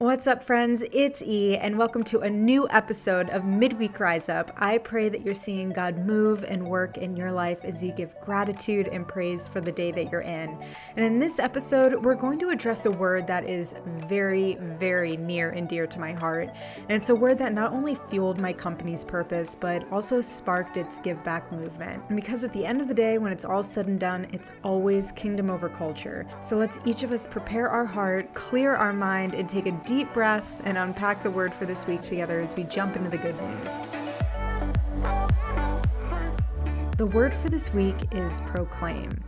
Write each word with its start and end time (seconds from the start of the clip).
What's 0.00 0.28
up, 0.28 0.44
friends? 0.44 0.84
It's 0.92 1.22
E, 1.22 1.56
and 1.56 1.76
welcome 1.76 2.04
to 2.04 2.20
a 2.20 2.30
new 2.30 2.68
episode 2.70 3.30
of 3.30 3.44
Midweek 3.44 3.98
Rise 3.98 4.28
Up. 4.28 4.52
I 4.56 4.78
pray 4.78 5.08
that 5.08 5.22
you're 5.22 5.34
seeing 5.34 5.70
God 5.70 6.06
move 6.06 6.44
and 6.44 6.64
work 6.64 6.98
in 6.98 7.16
your 7.16 7.32
life 7.32 7.64
as 7.64 7.82
you 7.82 7.90
give 7.90 8.14
gratitude 8.20 8.86
and 8.86 9.08
praise 9.08 9.48
for 9.48 9.60
the 9.60 9.72
day 9.72 9.90
that 9.90 10.12
you're 10.12 10.20
in. 10.20 10.56
And 10.94 11.04
in 11.04 11.18
this 11.18 11.40
episode, 11.40 12.04
we're 12.04 12.14
going 12.14 12.38
to 12.38 12.50
address 12.50 12.86
a 12.86 12.92
word 12.92 13.26
that 13.26 13.50
is 13.50 13.74
very, 14.06 14.54
very 14.78 15.16
near 15.16 15.50
and 15.50 15.68
dear 15.68 15.84
to 15.88 15.98
my 15.98 16.12
heart. 16.12 16.50
And 16.76 16.92
it's 16.92 17.08
a 17.08 17.14
word 17.16 17.36
that 17.40 17.52
not 17.52 17.72
only 17.72 17.96
fueled 18.08 18.40
my 18.40 18.52
company's 18.52 19.04
purpose, 19.04 19.56
but 19.56 19.84
also 19.90 20.20
sparked 20.20 20.76
its 20.76 21.00
give 21.00 21.24
back 21.24 21.50
movement. 21.50 22.04
And 22.06 22.14
because 22.14 22.44
at 22.44 22.52
the 22.52 22.64
end 22.64 22.80
of 22.80 22.86
the 22.86 22.94
day, 22.94 23.18
when 23.18 23.32
it's 23.32 23.44
all 23.44 23.64
said 23.64 23.88
and 23.88 23.98
done, 23.98 24.28
it's 24.32 24.52
always 24.62 25.10
kingdom 25.10 25.50
over 25.50 25.68
culture. 25.68 26.24
So 26.40 26.56
let's 26.56 26.78
each 26.84 27.02
of 27.02 27.10
us 27.10 27.26
prepare 27.26 27.68
our 27.68 27.84
heart, 27.84 28.32
clear 28.32 28.76
our 28.76 28.92
mind, 28.92 29.34
and 29.34 29.50
take 29.50 29.66
a 29.66 29.87
deep 29.88 30.12
breath 30.12 30.44
and 30.64 30.76
unpack 30.76 31.22
the 31.22 31.30
word 31.30 31.52
for 31.54 31.64
this 31.64 31.86
week 31.86 32.02
together 32.02 32.40
as 32.40 32.54
we 32.54 32.62
jump 32.64 32.94
into 32.94 33.08
the 33.08 33.16
good 33.16 33.34
news. 33.40 33.72
The 36.98 37.06
word 37.06 37.32
for 37.32 37.48
this 37.48 37.72
week 37.72 37.96
is 38.12 38.42
proclaim. 38.42 39.18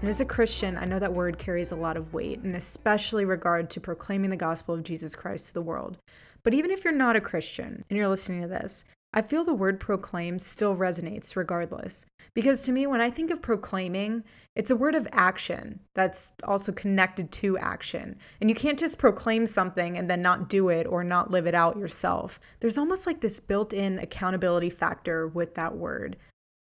And 0.00 0.08
as 0.08 0.22
a 0.22 0.24
Christian, 0.24 0.78
I 0.78 0.86
know 0.86 0.98
that 0.98 1.12
word 1.12 1.38
carries 1.38 1.70
a 1.70 1.76
lot 1.76 1.98
of 1.98 2.14
weight, 2.14 2.38
and 2.38 2.56
especially 2.56 3.26
regard 3.26 3.68
to 3.70 3.80
proclaiming 3.80 4.30
the 4.30 4.36
gospel 4.36 4.74
of 4.74 4.84
Jesus 4.84 5.14
Christ 5.14 5.48
to 5.48 5.54
the 5.54 5.60
world. 5.60 5.98
But 6.44 6.54
even 6.54 6.70
if 6.70 6.82
you're 6.82 6.94
not 6.94 7.16
a 7.16 7.20
Christian 7.20 7.84
and 7.90 7.96
you're 7.98 8.08
listening 8.08 8.40
to 8.40 8.48
this, 8.48 8.84
I 9.12 9.20
feel 9.20 9.44
the 9.44 9.52
word 9.52 9.78
proclaim 9.80 10.38
still 10.38 10.74
resonates 10.74 11.36
regardless. 11.36 12.06
Because 12.34 12.62
to 12.62 12.72
me, 12.72 12.86
when 12.86 13.00
I 13.00 13.10
think 13.10 13.30
of 13.30 13.42
proclaiming, 13.42 14.24
it's 14.54 14.70
a 14.70 14.76
word 14.76 14.94
of 14.94 15.08
action 15.12 15.80
that's 15.94 16.32
also 16.44 16.72
connected 16.72 17.30
to 17.32 17.58
action. 17.58 18.16
And 18.40 18.50
you 18.50 18.54
can't 18.54 18.78
just 18.78 18.98
proclaim 18.98 19.46
something 19.46 19.96
and 19.96 20.08
then 20.08 20.22
not 20.22 20.48
do 20.48 20.68
it 20.68 20.86
or 20.86 21.04
not 21.04 21.30
live 21.30 21.46
it 21.46 21.54
out 21.54 21.78
yourself. 21.78 22.40
There's 22.60 22.78
almost 22.78 23.06
like 23.06 23.20
this 23.20 23.40
built 23.40 23.72
in 23.72 23.98
accountability 23.98 24.70
factor 24.70 25.28
with 25.28 25.54
that 25.54 25.76
word. 25.76 26.16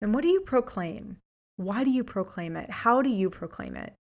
And 0.02 0.14
what 0.14 0.22
do 0.22 0.30
you 0.30 0.42
proclaim? 0.42 1.18
Why 1.58 1.84
do 1.84 1.90
you 1.90 2.04
proclaim 2.04 2.58
it? 2.58 2.70
How 2.70 3.02
do 3.02 3.10
you 3.10 3.30
proclaim 3.30 3.76
it? 3.76 3.94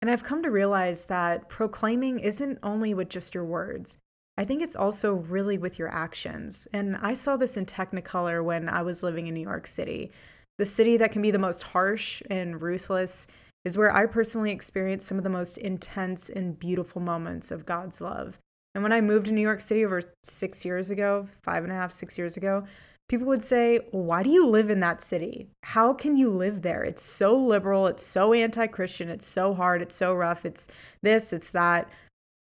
And 0.00 0.10
I've 0.10 0.22
come 0.22 0.42
to 0.42 0.50
realize 0.50 1.06
that 1.06 1.48
proclaiming 1.48 2.18
isn't 2.18 2.58
only 2.62 2.94
with 2.94 3.08
just 3.08 3.34
your 3.34 3.44
words. 3.44 3.96
I 4.36 4.44
think 4.44 4.62
it's 4.62 4.76
also 4.76 5.14
really 5.14 5.58
with 5.58 5.78
your 5.78 5.88
actions. 5.88 6.68
And 6.72 6.96
I 6.96 7.14
saw 7.14 7.36
this 7.36 7.56
in 7.56 7.66
Technicolor 7.66 8.44
when 8.44 8.68
I 8.68 8.82
was 8.82 9.02
living 9.02 9.28
in 9.28 9.34
New 9.34 9.40
York 9.40 9.66
City. 9.66 10.10
The 10.58 10.64
city 10.64 10.96
that 10.98 11.12
can 11.12 11.22
be 11.22 11.30
the 11.30 11.38
most 11.38 11.62
harsh 11.62 12.22
and 12.30 12.60
ruthless 12.62 13.26
is 13.64 13.78
where 13.78 13.94
I 13.94 14.06
personally 14.06 14.50
experienced 14.50 15.06
some 15.06 15.18
of 15.18 15.24
the 15.24 15.30
most 15.30 15.56
intense 15.58 16.28
and 16.28 16.58
beautiful 16.58 17.00
moments 17.00 17.50
of 17.50 17.66
God's 17.66 18.00
love. 18.00 18.38
And 18.74 18.82
when 18.82 18.92
I 18.92 19.00
moved 19.00 19.26
to 19.26 19.32
New 19.32 19.40
York 19.40 19.60
City 19.60 19.84
over 19.84 20.02
six 20.22 20.64
years 20.64 20.90
ago, 20.90 21.28
five 21.42 21.62
and 21.64 21.72
a 21.72 21.76
half, 21.76 21.92
six 21.92 22.18
years 22.18 22.36
ago, 22.36 22.64
people 23.08 23.26
would 23.26 23.44
say, 23.44 23.80
Why 23.92 24.22
do 24.22 24.30
you 24.30 24.46
live 24.46 24.70
in 24.70 24.80
that 24.80 25.02
city? 25.02 25.48
How 25.62 25.92
can 25.92 26.16
you 26.16 26.30
live 26.30 26.62
there? 26.62 26.82
It's 26.82 27.02
so 27.02 27.36
liberal, 27.36 27.86
it's 27.86 28.04
so 28.04 28.32
anti 28.32 28.66
Christian, 28.66 29.08
it's 29.08 29.26
so 29.26 29.54
hard, 29.54 29.80
it's 29.80 29.96
so 29.96 30.14
rough, 30.14 30.44
it's 30.44 30.68
this, 31.02 31.32
it's 31.32 31.50
that. 31.50 31.88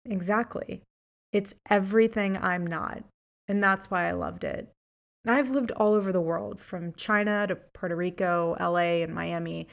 Exactly. 0.04 0.82
It's 1.32 1.54
everything 1.70 2.36
I'm 2.36 2.66
not. 2.66 3.04
And 3.46 3.62
that's 3.62 3.90
why 3.90 4.08
I 4.08 4.12
loved 4.12 4.44
it. 4.44 4.68
I've 5.28 5.50
lived 5.50 5.72
all 5.72 5.94
over 5.94 6.10
the 6.10 6.20
world, 6.20 6.60
from 6.60 6.94
China 6.94 7.46
to 7.46 7.56
Puerto 7.56 7.94
Rico, 7.94 8.56
LA, 8.58 9.02
and 9.02 9.14
Miami. 9.14 9.68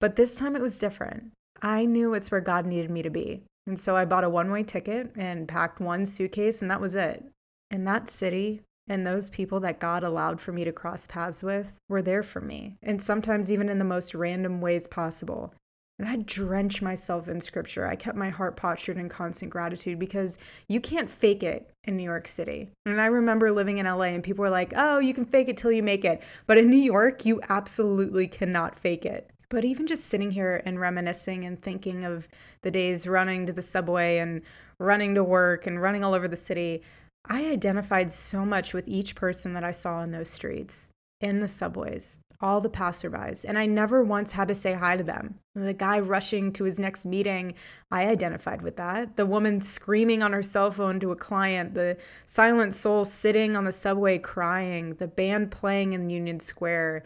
But 0.00 0.16
this 0.16 0.34
time 0.34 0.56
it 0.56 0.62
was 0.62 0.78
different. 0.78 1.32
I 1.62 1.84
knew 1.84 2.14
it's 2.14 2.30
where 2.30 2.40
God 2.40 2.66
needed 2.66 2.90
me 2.90 3.02
to 3.02 3.10
be. 3.10 3.42
And 3.66 3.78
so 3.78 3.96
I 3.96 4.04
bought 4.04 4.24
a 4.24 4.30
one 4.30 4.50
way 4.50 4.62
ticket 4.62 5.12
and 5.16 5.48
packed 5.48 5.80
one 5.80 6.06
suitcase, 6.06 6.62
and 6.62 6.70
that 6.70 6.80
was 6.80 6.94
it. 6.94 7.24
And 7.70 7.86
that 7.86 8.10
city 8.10 8.62
and 8.88 9.06
those 9.06 9.30
people 9.30 9.60
that 9.60 9.80
God 9.80 10.04
allowed 10.04 10.40
for 10.40 10.52
me 10.52 10.64
to 10.64 10.72
cross 10.72 11.06
paths 11.06 11.42
with 11.42 11.66
were 11.88 12.02
there 12.02 12.22
for 12.22 12.40
me, 12.40 12.76
and 12.82 13.02
sometimes 13.02 13.50
even 13.50 13.68
in 13.68 13.78
the 13.78 13.84
most 13.84 14.14
random 14.14 14.60
ways 14.60 14.86
possible. 14.86 15.52
And 15.98 16.06
I 16.06 16.16
drenched 16.16 16.82
myself 16.82 17.28
in 17.28 17.40
scripture. 17.40 17.86
I 17.86 17.96
kept 17.96 18.18
my 18.18 18.28
heart 18.28 18.56
postured 18.56 18.98
in 18.98 19.08
constant 19.08 19.50
gratitude 19.50 19.98
because 19.98 20.36
you 20.68 20.78
can't 20.78 21.10
fake 21.10 21.42
it 21.42 21.70
in 21.84 21.96
New 21.96 22.02
York 22.02 22.28
City. 22.28 22.70
And 22.84 23.00
I 23.00 23.06
remember 23.06 23.50
living 23.50 23.78
in 23.78 23.86
LA 23.86 24.04
and 24.04 24.22
people 24.22 24.42
were 24.42 24.50
like, 24.50 24.74
oh, 24.76 24.98
you 24.98 25.14
can 25.14 25.24
fake 25.24 25.48
it 25.48 25.56
till 25.56 25.72
you 25.72 25.82
make 25.82 26.04
it. 26.04 26.22
But 26.46 26.58
in 26.58 26.68
New 26.68 26.76
York, 26.76 27.24
you 27.24 27.40
absolutely 27.48 28.28
cannot 28.28 28.78
fake 28.78 29.06
it. 29.06 29.30
But 29.48 29.64
even 29.64 29.86
just 29.86 30.06
sitting 30.06 30.30
here 30.30 30.60
and 30.66 30.80
reminiscing 30.80 31.44
and 31.44 31.60
thinking 31.60 32.04
of 32.04 32.28
the 32.62 32.70
days 32.70 33.06
running 33.06 33.46
to 33.46 33.52
the 33.52 33.62
subway 33.62 34.18
and 34.18 34.42
running 34.78 35.14
to 35.14 35.24
work 35.24 35.66
and 35.66 35.80
running 35.80 36.04
all 36.04 36.14
over 36.14 36.28
the 36.28 36.36
city, 36.36 36.82
I 37.24 37.46
identified 37.46 38.10
so 38.10 38.44
much 38.44 38.74
with 38.74 38.86
each 38.86 39.14
person 39.14 39.54
that 39.54 39.64
I 39.64 39.70
saw 39.70 40.02
in 40.02 40.10
those 40.10 40.28
streets, 40.28 40.90
in 41.20 41.40
the 41.40 41.48
subways, 41.48 42.20
all 42.40 42.60
the 42.60 42.68
passerbys, 42.68 43.44
and 43.46 43.58
I 43.58 43.66
never 43.66 44.02
once 44.02 44.32
had 44.32 44.48
to 44.48 44.54
say 44.54 44.74
hi 44.74 44.96
to 44.96 45.02
them. 45.02 45.38
The 45.54 45.72
guy 45.72 46.00
rushing 46.00 46.52
to 46.54 46.64
his 46.64 46.78
next 46.78 47.06
meeting, 47.06 47.54
I 47.90 48.06
identified 48.06 48.62
with 48.62 48.76
that. 48.76 49.16
The 49.16 49.26
woman 49.26 49.60
screaming 49.60 50.22
on 50.22 50.32
her 50.32 50.42
cell 50.42 50.70
phone 50.70 51.00
to 51.00 51.12
a 51.12 51.16
client, 51.16 51.74
the 51.74 51.96
silent 52.26 52.74
soul 52.74 53.04
sitting 53.04 53.56
on 53.56 53.64
the 53.64 53.72
subway 53.72 54.18
crying, 54.18 54.94
the 54.94 55.08
band 55.08 55.50
playing 55.50 55.92
in 55.92 56.10
Union 56.10 56.40
Square. 56.40 57.04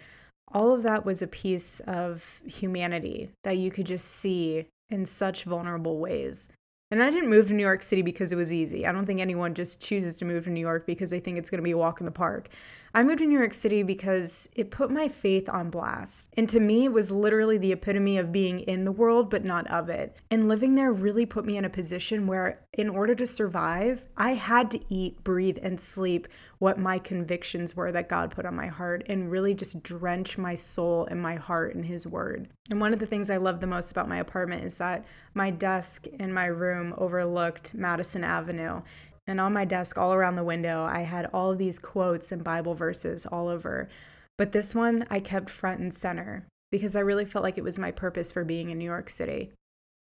All 0.52 0.74
of 0.74 0.82
that 0.82 1.04
was 1.04 1.22
a 1.22 1.28
piece 1.28 1.80
of 1.86 2.40
humanity 2.44 3.30
that 3.44 3.58
you 3.58 3.70
could 3.70 3.86
just 3.86 4.06
see 4.06 4.66
in 4.90 5.06
such 5.06 5.44
vulnerable 5.44 5.98
ways. 5.98 6.48
And 6.90 7.00
I 7.00 7.10
didn't 7.10 7.30
move 7.30 7.46
to 7.48 7.54
New 7.54 7.62
York 7.62 7.82
City 7.82 8.02
because 8.02 8.32
it 8.32 8.36
was 8.36 8.52
easy. 8.52 8.84
I 8.84 8.90
don't 8.90 9.06
think 9.06 9.20
anyone 9.20 9.54
just 9.54 9.80
chooses 9.80 10.16
to 10.16 10.24
move 10.24 10.44
to 10.44 10.50
New 10.50 10.60
York 10.60 10.86
because 10.86 11.10
they 11.10 11.20
think 11.20 11.38
it's 11.38 11.48
going 11.48 11.60
to 11.60 11.64
be 11.64 11.70
a 11.70 11.78
walk 11.78 12.00
in 12.00 12.04
the 12.04 12.10
park. 12.10 12.48
I 12.92 13.04
moved 13.04 13.20
to 13.20 13.26
New 13.26 13.38
York 13.38 13.54
City 13.54 13.84
because 13.84 14.48
it 14.56 14.72
put 14.72 14.90
my 14.90 15.06
faith 15.06 15.48
on 15.48 15.70
blast. 15.70 16.28
And 16.36 16.48
to 16.48 16.58
me, 16.58 16.86
it 16.86 16.92
was 16.92 17.12
literally 17.12 17.56
the 17.56 17.70
epitome 17.70 18.18
of 18.18 18.32
being 18.32 18.60
in 18.60 18.84
the 18.84 18.90
world, 18.90 19.30
but 19.30 19.44
not 19.44 19.70
of 19.70 19.88
it. 19.88 20.16
And 20.30 20.48
living 20.48 20.74
there 20.74 20.92
really 20.92 21.24
put 21.24 21.44
me 21.44 21.56
in 21.56 21.64
a 21.64 21.70
position 21.70 22.26
where, 22.26 22.60
in 22.72 22.88
order 22.88 23.14
to 23.14 23.28
survive, 23.28 24.02
I 24.16 24.32
had 24.32 24.72
to 24.72 24.80
eat, 24.88 25.22
breathe, 25.22 25.58
and 25.62 25.78
sleep 25.78 26.26
what 26.58 26.78
my 26.78 26.98
convictions 26.98 27.76
were 27.76 27.92
that 27.92 28.08
God 28.08 28.32
put 28.32 28.44
on 28.44 28.56
my 28.56 28.66
heart 28.66 29.04
and 29.06 29.30
really 29.30 29.54
just 29.54 29.82
drench 29.84 30.36
my 30.36 30.56
soul 30.56 31.06
and 31.10 31.22
my 31.22 31.36
heart 31.36 31.74
in 31.74 31.84
His 31.84 32.08
Word. 32.08 32.48
And 32.70 32.80
one 32.80 32.92
of 32.92 32.98
the 32.98 33.06
things 33.06 33.30
I 33.30 33.36
love 33.36 33.60
the 33.60 33.66
most 33.66 33.92
about 33.92 34.08
my 34.08 34.18
apartment 34.18 34.64
is 34.64 34.76
that 34.78 35.04
my 35.34 35.50
desk 35.50 36.06
in 36.18 36.32
my 36.32 36.46
room 36.46 36.92
overlooked 36.98 37.72
Madison 37.72 38.24
Avenue. 38.24 38.82
And 39.30 39.41
on 39.41 39.52
my 39.52 39.64
desk, 39.64 39.96
all 39.96 40.12
around 40.12 40.34
the 40.34 40.42
window, 40.42 40.82
I 40.82 41.02
had 41.02 41.26
all 41.26 41.52
of 41.52 41.58
these 41.58 41.78
quotes 41.78 42.32
and 42.32 42.42
Bible 42.42 42.74
verses 42.74 43.26
all 43.26 43.46
over. 43.46 43.88
But 44.36 44.50
this 44.50 44.74
one 44.74 45.06
I 45.08 45.20
kept 45.20 45.48
front 45.48 45.78
and 45.78 45.94
center 45.94 46.48
because 46.72 46.96
I 46.96 47.00
really 47.00 47.24
felt 47.24 47.44
like 47.44 47.56
it 47.56 47.62
was 47.62 47.78
my 47.78 47.92
purpose 47.92 48.32
for 48.32 48.42
being 48.42 48.70
in 48.70 48.78
New 48.78 48.84
York 48.84 49.08
City. 49.08 49.52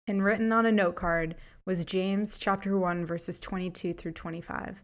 And 0.08 0.24
written 0.24 0.52
on 0.52 0.66
a 0.66 0.72
note 0.72 0.96
card 0.96 1.36
was 1.68 1.86
James 1.86 2.36
chapter 2.36 2.76
1 2.76 3.06
verses 3.06 3.40
22 3.40 3.94
through 3.94 4.14
25. 4.14 4.80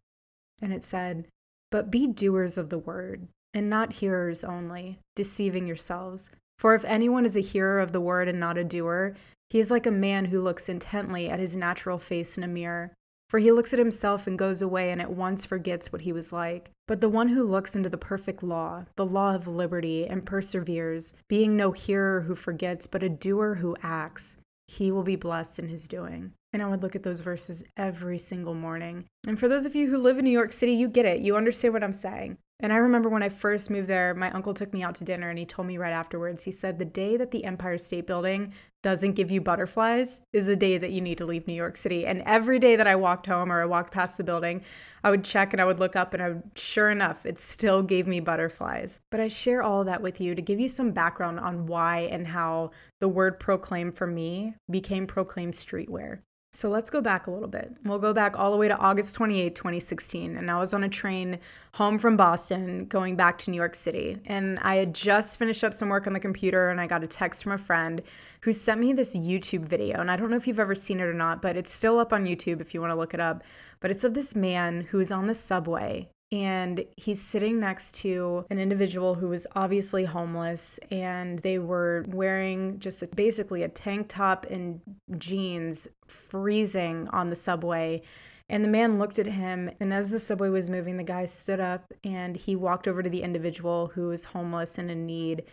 And 0.62 0.72
it 0.72 0.84
said, 0.84 1.26
"But 1.72 1.90
be 1.90 2.06
doers 2.06 2.60
of 2.60 2.70
the 2.70 2.78
word, 2.78 3.28
and 3.56 3.72
not 3.72 3.94
hearers 3.94 4.44
only, 4.44 5.00
deceiving 5.16 5.66
yourselves. 5.66 6.30
For 6.60 6.76
if 6.76 6.86
anyone 6.86 7.26
is 7.26 7.36
a 7.36 7.42
hearer 7.42 7.80
of 7.80 7.92
the 7.92 8.02
word 8.02 8.28
and 8.28 8.40
not 8.40 8.60
a 8.60 8.64
doer, 8.64 9.16
he 9.50 9.60
is 9.60 9.72
like 9.72 9.88
a 9.88 9.92
man 9.92 10.26
who 10.26 10.44
looks 10.44 10.70
intently 10.70 11.28
at 11.28 11.40
his 11.40 11.56
natural 11.56 11.98
face 11.98 12.38
in 12.38 12.44
a 12.44 12.48
mirror. 12.48 12.94
For 13.30 13.40
he 13.40 13.52
looks 13.52 13.74
at 13.74 13.80
himself 13.80 14.26
and 14.26 14.40
goes 14.40 14.62
away 14.62 14.90
and 14.90 15.02
at 15.02 15.12
once 15.12 15.46
forgets 15.46 15.92
what 15.92 16.02
he 16.02 16.14
was 16.14 16.32
like. 16.32 16.72
But 16.88 17.02
the 17.02 17.10
one 17.10 17.28
who 17.28 17.44
looks 17.44 17.76
into 17.76 17.90
the 17.90 17.98
perfect 17.98 18.42
law, 18.42 18.86
the 18.96 19.06
law 19.06 19.36
of 19.36 19.48
liberty, 19.48 20.08
and 20.08 20.26
perseveres, 20.26 21.14
being 21.28 21.58
no 21.58 21.72
hearer 21.72 22.22
who 22.22 22.36
forgets, 22.36 22.88
but 22.88 23.04
a 23.04 23.10
doer 23.10 23.56
who 23.56 23.76
acts, 23.84 24.38
he 24.68 24.92
will 24.92 25.04
be 25.04 25.18
blessed 25.18 25.60
in 25.60 25.68
his 25.68 25.88
doing. 25.88 26.32
And 26.54 26.64
I 26.64 26.68
would 26.68 26.82
look 26.82 26.96
at 26.96 27.04
those 27.04 27.20
verses 27.20 27.64
every 27.76 28.18
single 28.18 28.54
morning. 28.54 29.06
And 29.28 29.38
for 29.38 29.50
those 29.50 29.66
of 29.66 29.76
you 29.76 29.90
who 29.90 29.98
live 29.98 30.18
in 30.18 30.24
New 30.24 30.32
York 30.32 30.54
City, 30.54 30.74
you 30.74 30.88
get 30.88 31.06
it. 31.06 31.22
You 31.22 31.36
understand 31.36 31.74
what 31.74 31.84
I'm 31.84 31.94
saying. 31.94 32.38
And 32.60 32.74
I 32.74 32.78
remember 32.78 33.08
when 33.08 33.22
I 33.22 33.30
first 33.30 33.70
moved 33.70 33.88
there, 33.88 34.16
my 34.16 34.32
uncle 34.32 34.54
took 34.54 34.74
me 34.74 34.82
out 34.82 34.96
to 34.96 35.04
dinner 35.04 35.30
and 35.30 35.38
he 35.38 35.46
told 35.46 35.68
me 35.68 35.78
right 35.78 35.92
afterwards, 35.92 36.44
he 36.44 36.52
said, 36.52 36.80
The 36.80 36.86
day 36.86 37.16
that 37.16 37.30
the 37.30 37.46
Empire 37.46 37.78
State 37.78 38.08
Building 38.08 38.52
doesn't 38.82 39.14
give 39.14 39.30
you 39.30 39.42
butterflies 39.42 40.22
is 40.34 40.48
the 40.48 40.56
day 40.56 40.80
that 40.80 40.92
you 40.92 41.00
need 41.00 41.20
to 41.20 41.26
leave 41.26 41.46
New 41.46 41.54
York 41.54 41.78
City. 41.78 42.08
And 42.08 42.24
every 42.26 42.58
day 42.58 42.76
that 42.76 42.88
I 42.88 42.96
walked 42.96 43.28
home 43.28 43.52
or 43.52 43.62
I 43.62 43.66
walked 43.66 43.94
past 43.94 44.18
the 44.18 44.24
building, 44.24 44.64
I 45.04 45.12
would 45.12 45.24
check 45.24 45.54
and 45.54 45.62
I 45.62 45.66
would 45.66 45.80
look 45.80 45.96
up 45.96 46.16
and 46.16 46.24
I 46.24 46.30
would, 46.30 46.44
sure 46.56 46.90
enough, 46.90 47.28
it 47.28 47.38
still 47.38 47.84
gave 47.84 48.08
me 48.08 48.22
butterflies. 48.22 49.02
But 49.12 49.20
I 49.20 49.28
share 49.28 49.62
all 49.62 49.84
that 49.84 50.02
with 50.02 50.20
you 50.20 50.34
to 50.34 50.42
give 50.42 50.60
you 50.60 50.68
some 50.68 50.92
background 50.92 51.40
on 51.40 51.68
why 51.68 52.10
and 52.12 52.26
how 52.26 52.72
the 53.00 53.08
word 53.08 53.40
proclaim 53.40 53.92
for 53.92 54.08
me 54.08 54.56
became 54.70 55.06
proclaim 55.06 55.52
streetwear. 55.52 56.22
So 56.52 56.70
let's 56.70 56.90
go 56.90 57.02
back 57.02 57.28
a 57.28 57.32
little 57.32 57.48
bit. 57.48 57.72
We'll 57.84 58.00
go 58.00 58.14
back 58.14 58.38
all 58.38 58.52
the 58.52 58.58
way 58.58 58.68
to 58.68 58.78
August 58.78 59.16
28, 59.16 59.54
2016. 59.54 60.38
And 60.38 60.50
I 60.50 60.60
was 60.60 60.74
on 60.74 60.84
a 60.84 60.90
train 60.90 61.40
home 61.74 62.00
from 62.00 62.18
Boston 62.18 62.86
going 62.86 63.16
back 63.16 63.38
to 63.40 63.52
New 63.52 63.58
York 63.58 63.76
City. 63.76 64.18
And 64.26 64.58
I 64.60 64.76
had 64.76 64.96
just 64.96 65.38
finished 65.38 65.64
up 65.64 65.74
some 65.74 65.90
work 65.90 66.08
on 66.08 66.14
the 66.14 66.20
computer 66.20 66.70
and 66.70 66.82
I 66.82 66.88
got 66.88 67.04
a 67.04 67.08
text 67.08 67.44
from 67.44 67.52
a 67.52 67.58
friend 67.58 68.02
who 68.42 68.54
sent 68.54 68.80
me 68.80 68.94
this 68.94 69.16
YouTube 69.16 69.66
video. 69.66 70.00
And 70.00 70.10
I 70.10 70.16
don't 70.16 70.32
know 70.32 70.38
if 70.38 70.48
you've 70.48 70.60
ever 70.60 70.74
seen 70.74 71.00
it 71.00 71.04
or 71.04 71.14
not, 71.14 71.42
but 71.42 71.58
it's 71.58 71.72
still 71.72 72.00
up 72.00 72.14
on 72.14 72.26
YouTube 72.26 72.62
if 72.62 72.74
you 72.74 72.82
want 72.82 72.92
to 72.92 72.98
look 72.98 73.14
it 73.14 73.20
up. 73.20 73.44
But 73.80 73.92
it's 73.92 74.04
of 74.04 74.14
this 74.14 74.36
man 74.36 74.82
who 74.82 75.00
is 75.00 75.12
on 75.12 75.28
the 75.28 75.36
subway 75.36 76.10
and 76.32 76.84
he's 76.98 77.22
sitting 77.22 77.60
next 77.60 77.96
to 77.96 78.46
an 78.50 78.60
individual 78.60 79.16
who 79.16 79.30
was 79.30 79.48
obviously 79.56 80.04
homeless 80.04 80.78
and 80.92 81.40
they 81.40 81.58
were 81.58 82.04
wearing 82.10 82.80
just 82.80 83.02
a, 83.02 83.08
basically 83.08 83.64
a 83.64 83.70
tank 83.70 84.08
top 84.10 84.46
and 84.50 84.82
jeans 85.18 85.88
freezing 86.08 87.08
on 87.10 87.30
the 87.30 87.36
subway. 87.36 88.02
And 88.50 88.64
the 88.64 88.70
man 88.70 89.00
looked 89.00 89.20
at 89.20 89.26
him 89.26 89.70
and 89.80 89.94
as 89.94 90.10
the 90.10 90.20
subway 90.20 90.50
was 90.50 90.70
moving 90.70 90.98
the 90.98 91.04
guy 91.04 91.24
stood 91.26 91.62
up 91.62 91.94
and 92.04 92.36
he 92.36 92.58
walked 92.58 92.90
over 92.90 93.02
to 93.02 93.10
the 93.10 93.24
individual 93.24 93.88
who 93.94 94.10
was 94.10 94.26
homeless 94.26 94.78
and 94.78 94.92
in 94.92 95.06
need 95.06 95.44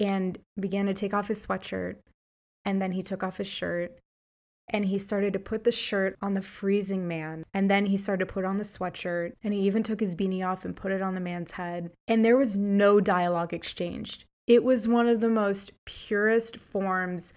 and 0.00 0.38
began 0.58 0.86
to 0.86 0.94
take 0.94 1.14
off 1.14 1.28
his 1.28 1.44
sweatshirt. 1.44 1.96
And 2.64 2.82
then 2.82 2.90
he 2.90 3.02
took 3.02 3.22
off 3.22 3.36
his 3.36 3.46
shirt 3.46 3.96
and 4.68 4.84
he 4.84 4.98
started 4.98 5.32
to 5.32 5.38
put 5.38 5.64
the 5.64 5.72
shirt 5.72 6.16
on 6.20 6.34
the 6.34 6.42
freezing 6.42 7.06
man. 7.06 7.44
And 7.54 7.70
then 7.70 7.86
he 7.86 7.96
started 7.96 8.26
to 8.26 8.32
put 8.32 8.44
on 8.44 8.56
the 8.56 8.64
sweatshirt 8.64 9.32
and 9.42 9.54
he 9.54 9.60
even 9.60 9.82
took 9.82 10.00
his 10.00 10.14
beanie 10.14 10.46
off 10.46 10.64
and 10.64 10.74
put 10.74 10.92
it 10.92 11.02
on 11.02 11.14
the 11.14 11.20
man's 11.20 11.52
head. 11.52 11.90
And 12.08 12.24
there 12.24 12.36
was 12.36 12.56
no 12.56 13.00
dialogue 13.00 13.52
exchanged. 13.52 14.24
It 14.46 14.64
was 14.64 14.88
one 14.88 15.08
of 15.08 15.20
the 15.20 15.28
most 15.28 15.72
purest 15.84 16.56
forms 16.56 17.32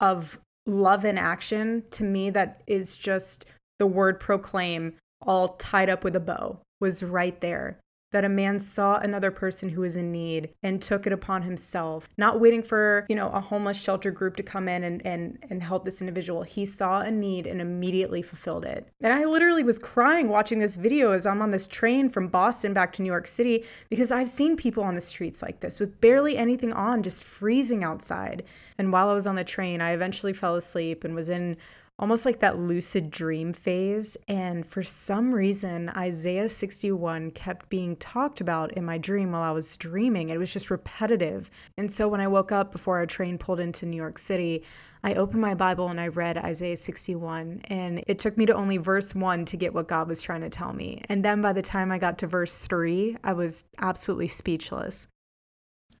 of 0.00 0.38
love 0.66 1.04
in 1.04 1.18
action 1.18 1.84
to 1.90 2.04
me 2.04 2.30
that 2.30 2.62
is 2.66 2.96
just 2.96 3.46
the 3.78 3.86
word 3.86 4.20
proclaim 4.20 4.94
all 5.26 5.48
tied 5.56 5.88
up 5.88 6.04
with 6.04 6.16
a 6.16 6.20
bow 6.20 6.58
was 6.80 7.02
right 7.02 7.40
there 7.40 7.78
that 8.14 8.24
a 8.24 8.28
man 8.28 8.60
saw 8.60 8.98
another 8.98 9.32
person 9.32 9.68
who 9.68 9.80
was 9.80 9.96
in 9.96 10.12
need 10.12 10.48
and 10.62 10.80
took 10.80 11.04
it 11.04 11.12
upon 11.12 11.42
himself, 11.42 12.08
not 12.16 12.38
waiting 12.38 12.62
for, 12.62 13.06
you 13.08 13.16
know, 13.16 13.28
a 13.30 13.40
homeless 13.40 13.76
shelter 13.76 14.12
group 14.12 14.36
to 14.36 14.42
come 14.44 14.68
in 14.68 14.84
and, 14.84 15.04
and, 15.04 15.36
and 15.50 15.60
help 15.60 15.84
this 15.84 16.00
individual. 16.00 16.44
He 16.44 16.64
saw 16.64 17.00
a 17.00 17.10
need 17.10 17.48
and 17.48 17.60
immediately 17.60 18.22
fulfilled 18.22 18.64
it. 18.66 18.86
And 19.00 19.12
I 19.12 19.24
literally 19.24 19.64
was 19.64 19.80
crying 19.80 20.28
watching 20.28 20.60
this 20.60 20.76
video 20.76 21.10
as 21.10 21.26
I'm 21.26 21.42
on 21.42 21.50
this 21.50 21.66
train 21.66 22.08
from 22.08 22.28
Boston 22.28 22.72
back 22.72 22.92
to 22.92 23.02
New 23.02 23.10
York 23.10 23.26
City 23.26 23.64
because 23.90 24.12
I've 24.12 24.30
seen 24.30 24.56
people 24.56 24.84
on 24.84 24.94
the 24.94 25.00
streets 25.00 25.42
like 25.42 25.58
this 25.58 25.80
with 25.80 26.00
barely 26.00 26.36
anything 26.36 26.72
on, 26.72 27.02
just 27.02 27.24
freezing 27.24 27.82
outside. 27.82 28.44
And 28.78 28.92
while 28.92 29.08
I 29.08 29.14
was 29.14 29.26
on 29.26 29.34
the 29.34 29.42
train, 29.42 29.80
I 29.80 29.90
eventually 29.90 30.32
fell 30.32 30.54
asleep 30.54 31.02
and 31.02 31.16
was 31.16 31.30
in 31.30 31.56
almost 31.98 32.24
like 32.24 32.40
that 32.40 32.58
lucid 32.58 33.10
dream 33.10 33.52
phase. 33.52 34.16
And 34.26 34.66
for 34.66 34.82
some 34.82 35.34
reason, 35.34 35.90
Isaiah 35.90 36.48
61 36.48 37.30
kept 37.32 37.68
being 37.68 37.96
talked 37.96 38.40
about 38.40 38.72
in 38.72 38.84
my 38.84 38.98
dream 38.98 39.32
while 39.32 39.42
I 39.42 39.52
was 39.52 39.76
dreaming. 39.76 40.30
It 40.30 40.38
was 40.38 40.52
just 40.52 40.70
repetitive. 40.70 41.50
And 41.78 41.90
so 41.92 42.08
when 42.08 42.20
I 42.20 42.28
woke 42.28 42.52
up 42.52 42.72
before 42.72 42.98
our 42.98 43.06
train 43.06 43.38
pulled 43.38 43.60
into 43.60 43.86
New 43.86 43.96
York 43.96 44.18
City, 44.18 44.64
I 45.04 45.14
opened 45.14 45.42
my 45.42 45.54
Bible 45.54 45.88
and 45.88 46.00
I 46.00 46.08
read 46.08 46.38
Isaiah 46.38 46.78
61, 46.78 47.60
and 47.64 48.02
it 48.06 48.18
took 48.18 48.38
me 48.38 48.46
to 48.46 48.54
only 48.54 48.78
verse 48.78 49.14
1 49.14 49.44
to 49.44 49.56
get 49.58 49.74
what 49.74 49.86
God 49.86 50.08
was 50.08 50.22
trying 50.22 50.40
to 50.40 50.48
tell 50.48 50.72
me. 50.72 51.02
And 51.10 51.22
then 51.22 51.42
by 51.42 51.52
the 51.52 51.60
time 51.60 51.92
I 51.92 51.98
got 51.98 52.16
to 52.18 52.26
verse 52.26 52.60
3, 52.60 53.18
I 53.22 53.34
was 53.34 53.64
absolutely 53.78 54.28
speechless. 54.28 55.06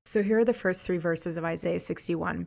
So 0.06 0.22
here 0.22 0.38
are 0.38 0.44
the 0.44 0.54
first 0.54 0.86
three 0.86 0.96
verses 0.96 1.36
of 1.36 1.44
Isaiah 1.44 1.80
61. 1.80 2.46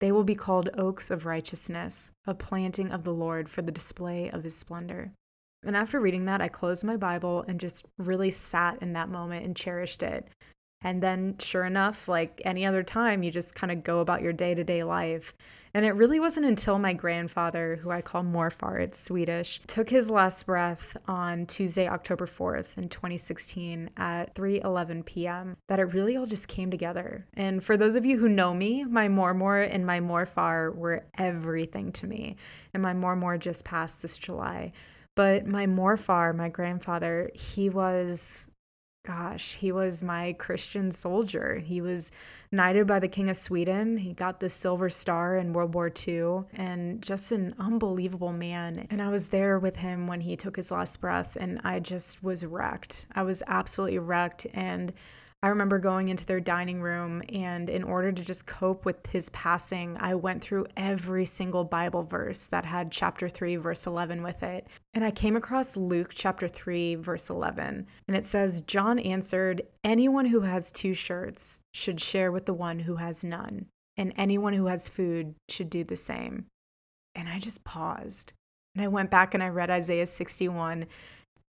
they 0.00 0.12
will 0.12 0.24
be 0.24 0.34
called 0.34 0.70
oaks 0.76 1.10
of 1.10 1.26
righteousness, 1.26 2.12
a 2.26 2.34
planting 2.34 2.90
of 2.90 3.04
the 3.04 3.14
Lord 3.14 3.48
for 3.48 3.62
the 3.62 3.72
display 3.72 4.30
of 4.30 4.44
his 4.44 4.56
splendor. 4.56 5.12
And 5.64 5.76
after 5.76 6.00
reading 6.00 6.26
that, 6.26 6.40
I 6.40 6.48
closed 6.48 6.84
my 6.84 6.96
Bible 6.96 7.44
and 7.48 7.58
just 7.58 7.84
really 7.98 8.30
sat 8.30 8.80
in 8.82 8.92
that 8.92 9.08
moment 9.08 9.44
and 9.44 9.56
cherished 9.56 10.02
it. 10.02 10.28
And 10.82 11.02
then, 11.02 11.36
sure 11.38 11.64
enough, 11.64 12.06
like 12.06 12.40
any 12.44 12.66
other 12.66 12.82
time, 12.82 13.22
you 13.22 13.30
just 13.30 13.54
kind 13.54 13.72
of 13.72 13.82
go 13.82 14.00
about 14.00 14.22
your 14.22 14.32
day 14.32 14.54
to 14.54 14.62
day 14.62 14.84
life. 14.84 15.34
And 15.74 15.84
it 15.84 15.92
really 15.92 16.20
wasn't 16.20 16.46
until 16.46 16.78
my 16.78 16.94
grandfather, 16.94 17.76
who 17.82 17.90
I 17.90 18.00
call 18.00 18.22
Morfar, 18.22 18.80
it's 18.80 18.98
Swedish, 18.98 19.60
took 19.66 19.90
his 19.90 20.10
last 20.10 20.46
breath 20.46 20.96
on 21.06 21.44
Tuesday, 21.44 21.86
October 21.86 22.26
4th 22.26 22.78
in 22.78 22.88
2016 22.88 23.90
at 23.96 24.34
3:11 24.34 25.04
p.m. 25.04 25.56
that 25.68 25.78
it 25.78 25.92
really 25.92 26.16
all 26.16 26.24
just 26.24 26.48
came 26.48 26.70
together. 26.70 27.26
And 27.34 27.62
for 27.62 27.76
those 27.76 27.96
of 27.96 28.06
you 28.06 28.18
who 28.18 28.28
know 28.28 28.54
me, 28.54 28.84
my 28.84 29.08
Mormor 29.08 29.68
and 29.70 29.84
my 29.84 30.00
Morfar 30.00 30.74
were 30.74 31.04
everything 31.18 31.92
to 31.92 32.06
me. 32.06 32.36
And 32.72 32.82
my 32.82 32.94
Mormor 32.94 33.38
just 33.38 33.64
passed 33.64 34.00
this 34.00 34.16
July. 34.16 34.72
But 35.14 35.46
my 35.46 35.66
Morfar, 35.66 36.34
my 36.34 36.48
grandfather, 36.48 37.30
he 37.34 37.70
was 37.70 38.48
gosh, 39.06 39.56
he 39.60 39.70
was 39.70 40.02
my 40.02 40.32
Christian 40.34 40.90
soldier. 40.90 41.58
He 41.58 41.80
was 41.80 42.10
knighted 42.50 42.86
by 42.86 42.98
the 42.98 43.08
King 43.08 43.30
of 43.30 43.36
Sweden. 43.36 43.96
He 43.98 44.12
got 44.12 44.40
the 44.40 44.50
Silver 44.50 44.90
Star 44.90 45.36
in 45.36 45.52
World 45.52 45.74
War 45.74 45.92
II 46.06 46.44
and 46.54 47.00
just 47.02 47.30
an 47.32 47.54
unbelievable 47.58 48.32
man. 48.32 48.86
And 48.90 49.00
I 49.00 49.08
was 49.08 49.28
there 49.28 49.58
with 49.58 49.76
him 49.76 50.06
when 50.06 50.20
he 50.20 50.36
took 50.36 50.56
his 50.56 50.70
last 50.70 51.00
breath, 51.00 51.36
and 51.38 51.60
I 51.62 51.78
just 51.80 52.22
was 52.22 52.44
wrecked. 52.44 53.06
I 53.14 53.22
was 53.22 53.42
absolutely 53.46 53.98
wrecked. 53.98 54.46
And 54.52 54.92
I 55.42 55.48
remember 55.48 55.78
going 55.78 56.08
into 56.08 56.24
their 56.24 56.40
dining 56.40 56.80
room, 56.80 57.22
and 57.28 57.68
in 57.68 57.84
order 57.84 58.10
to 58.10 58.24
just 58.24 58.46
cope 58.46 58.84
with 58.84 59.06
his 59.06 59.28
passing, 59.30 59.96
I 60.00 60.14
went 60.14 60.42
through 60.42 60.66
every 60.76 61.24
single 61.26 61.62
Bible 61.62 62.02
verse 62.02 62.46
that 62.46 62.64
had 62.64 62.90
chapter 62.90 63.28
3, 63.28 63.56
verse 63.56 63.86
11 63.86 64.22
with 64.22 64.42
it. 64.42 64.66
And 64.94 65.04
I 65.04 65.10
came 65.10 65.36
across 65.36 65.76
Luke 65.76 66.12
chapter 66.14 66.48
3, 66.48 66.96
verse 66.96 67.28
11. 67.28 67.86
And 68.08 68.16
it 68.16 68.24
says, 68.24 68.62
John 68.62 68.98
answered, 68.98 69.62
Anyone 69.84 70.24
who 70.24 70.40
has 70.40 70.70
two 70.70 70.94
shirts 70.94 71.60
should 71.74 72.00
share 72.00 72.32
with 72.32 72.46
the 72.46 72.54
one 72.54 72.78
who 72.78 72.96
has 72.96 73.22
none, 73.22 73.66
and 73.98 74.14
anyone 74.16 74.54
who 74.54 74.66
has 74.66 74.88
food 74.88 75.34
should 75.48 75.68
do 75.68 75.84
the 75.84 75.96
same. 75.96 76.46
And 77.14 77.28
I 77.28 77.38
just 77.38 77.62
paused. 77.62 78.32
And 78.74 78.84
I 78.84 78.88
went 78.88 79.10
back 79.10 79.32
and 79.32 79.42
I 79.42 79.48
read 79.48 79.70
Isaiah 79.70 80.06
61 80.06 80.86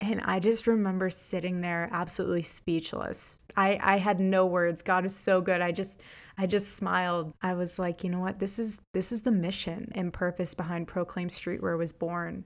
and 0.01 0.19
I 0.25 0.39
just 0.39 0.67
remember 0.67 1.09
sitting 1.09 1.61
there 1.61 1.87
absolutely 1.91 2.41
speechless. 2.41 3.35
I, 3.55 3.79
I 3.81 3.97
had 3.97 4.19
no 4.19 4.45
words. 4.45 4.81
God 4.81 5.05
is 5.05 5.15
so 5.15 5.41
good. 5.41 5.61
I 5.61 5.71
just 5.71 5.99
I 6.37 6.47
just 6.47 6.75
smiled. 6.75 7.33
I 7.41 7.53
was 7.53 7.77
like, 7.77 8.03
you 8.03 8.09
know 8.09 8.19
what? 8.19 8.39
This 8.39 8.57
is 8.57 8.79
this 8.93 9.11
is 9.11 9.21
the 9.21 9.31
mission 9.31 9.91
and 9.93 10.11
purpose 10.11 10.55
behind 10.55 10.87
Proclaim 10.87 11.29
Street 11.29 11.61
where 11.61 11.73
I 11.73 11.77
was 11.77 11.93
born. 11.93 12.45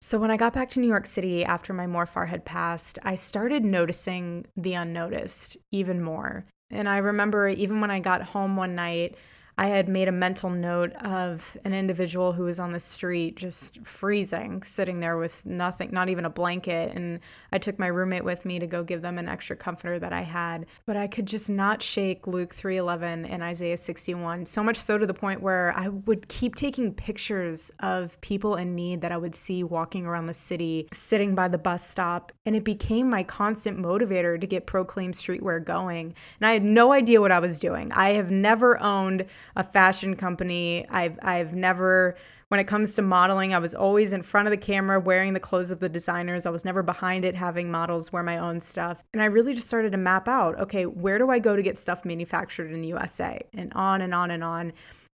So 0.00 0.18
when 0.18 0.30
I 0.30 0.36
got 0.36 0.52
back 0.52 0.70
to 0.70 0.80
New 0.80 0.88
York 0.88 1.06
City 1.06 1.44
after 1.44 1.72
my 1.72 1.86
Morfar 1.86 2.28
had 2.28 2.44
passed, 2.44 2.98
I 3.02 3.14
started 3.14 3.64
noticing 3.64 4.46
the 4.56 4.74
unnoticed 4.74 5.56
even 5.72 6.02
more. 6.02 6.46
And 6.70 6.88
I 6.88 6.98
remember 6.98 7.48
even 7.48 7.80
when 7.80 7.90
I 7.90 8.00
got 8.00 8.22
home 8.22 8.56
one 8.56 8.74
night, 8.74 9.16
I 9.58 9.66
had 9.66 9.88
made 9.88 10.06
a 10.06 10.12
mental 10.12 10.50
note 10.50 10.92
of 10.94 11.56
an 11.64 11.74
individual 11.74 12.32
who 12.32 12.44
was 12.44 12.60
on 12.60 12.72
the 12.72 12.78
street 12.78 13.36
just 13.36 13.84
freezing, 13.84 14.62
sitting 14.62 15.00
there 15.00 15.18
with 15.18 15.44
nothing, 15.44 15.90
not 15.90 16.08
even 16.08 16.24
a 16.24 16.30
blanket. 16.30 16.92
And 16.94 17.18
I 17.52 17.58
took 17.58 17.76
my 17.76 17.88
roommate 17.88 18.22
with 18.22 18.44
me 18.44 18.60
to 18.60 18.68
go 18.68 18.84
give 18.84 19.02
them 19.02 19.18
an 19.18 19.28
extra 19.28 19.56
comforter 19.56 19.98
that 19.98 20.12
I 20.12 20.22
had. 20.22 20.66
But 20.86 20.96
I 20.96 21.08
could 21.08 21.26
just 21.26 21.50
not 21.50 21.82
shake 21.82 22.28
Luke 22.28 22.54
3:11 22.54 23.26
and 23.28 23.42
Isaiah 23.42 23.76
61, 23.76 24.46
so 24.46 24.62
much 24.62 24.76
so 24.76 24.96
to 24.96 25.06
the 25.06 25.12
point 25.12 25.42
where 25.42 25.74
I 25.76 25.88
would 25.88 26.28
keep 26.28 26.54
taking 26.54 26.94
pictures 26.94 27.72
of 27.80 28.18
people 28.20 28.54
in 28.54 28.76
need 28.76 29.00
that 29.00 29.10
I 29.10 29.16
would 29.16 29.34
see 29.34 29.64
walking 29.64 30.06
around 30.06 30.26
the 30.26 30.34
city, 30.34 30.88
sitting 30.92 31.34
by 31.34 31.48
the 31.48 31.58
bus 31.58 31.84
stop, 31.84 32.30
and 32.46 32.54
it 32.54 32.62
became 32.62 33.10
my 33.10 33.24
constant 33.24 33.76
motivator 33.76 34.40
to 34.40 34.46
get 34.46 34.66
Proclaim 34.66 35.10
Streetwear 35.10 35.64
going. 35.64 36.14
And 36.40 36.46
I 36.46 36.52
had 36.52 36.62
no 36.62 36.92
idea 36.92 37.20
what 37.20 37.32
I 37.32 37.40
was 37.40 37.58
doing. 37.58 37.90
I 37.90 38.10
have 38.10 38.30
never 38.30 38.80
owned 38.80 39.26
a 39.56 39.64
fashion 39.64 40.16
company. 40.16 40.86
I've 40.88 41.18
I've 41.22 41.54
never 41.54 42.16
when 42.48 42.60
it 42.60 42.66
comes 42.66 42.94
to 42.94 43.02
modeling, 43.02 43.54
I 43.54 43.58
was 43.58 43.74
always 43.74 44.12
in 44.14 44.22
front 44.22 44.48
of 44.48 44.50
the 44.50 44.56
camera 44.56 44.98
wearing 44.98 45.34
the 45.34 45.40
clothes 45.40 45.70
of 45.70 45.80
the 45.80 45.88
designers. 45.88 46.46
I 46.46 46.50
was 46.50 46.64
never 46.64 46.82
behind 46.82 47.24
it 47.24 47.34
having 47.34 47.70
models 47.70 48.10
wear 48.10 48.22
my 48.22 48.38
own 48.38 48.58
stuff. 48.58 49.02
And 49.12 49.22
I 49.22 49.26
really 49.26 49.52
just 49.52 49.68
started 49.68 49.92
to 49.92 49.98
map 49.98 50.28
out, 50.28 50.58
okay, 50.58 50.86
where 50.86 51.18
do 51.18 51.28
I 51.30 51.38
go 51.40 51.56
to 51.56 51.62
get 51.62 51.76
stuff 51.76 52.06
manufactured 52.06 52.72
in 52.72 52.80
the 52.80 52.88
USA? 52.88 53.38
And 53.52 53.70
on 53.74 54.00
and 54.00 54.14
on 54.14 54.30
and 54.30 54.42
on. 54.42 54.72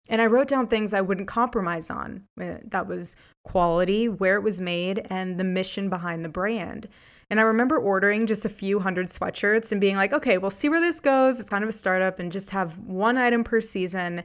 And 0.10 0.22
I 0.22 0.28
wrote 0.28 0.48
down 0.48 0.68
things 0.68 0.94
I 0.94 1.02
wouldn't 1.02 1.28
compromise 1.28 1.90
on. 1.90 2.25
Uh, 2.40 2.56
that 2.66 2.88
was 2.88 3.16
quality, 3.44 4.08
where 4.08 4.36
it 4.36 4.44
was 4.44 4.62
made, 4.62 5.08
and 5.10 5.40
the 5.40 5.44
mission 5.44 5.90
behind 5.90 6.24
the 6.24 6.30
brand. 6.30 6.88
And 7.30 7.39
I 7.39 7.44
remember 7.44 7.77
ordering 7.77 8.27
just 8.27 8.46
a 8.46 8.50
few 8.50 8.80
hundred 8.80 9.10
sweatshirts 9.10 9.72
and 9.72 9.82
being 9.82 9.96
like, 9.96 10.13
okay, 10.13 10.38
we'll 10.38 10.51
see 10.51 10.70
where 10.70 10.82
this 10.82 11.00
goes. 11.00 11.39
It's 11.39 11.50
kind 11.50 11.63
of 11.63 11.70
a 11.70 11.74
startup 11.74 12.20
and 12.20 12.32
just 12.32 12.50
have 12.51 12.77
one 12.80 13.18
item 13.18 13.44
per 13.44 13.62
season. 13.62 14.24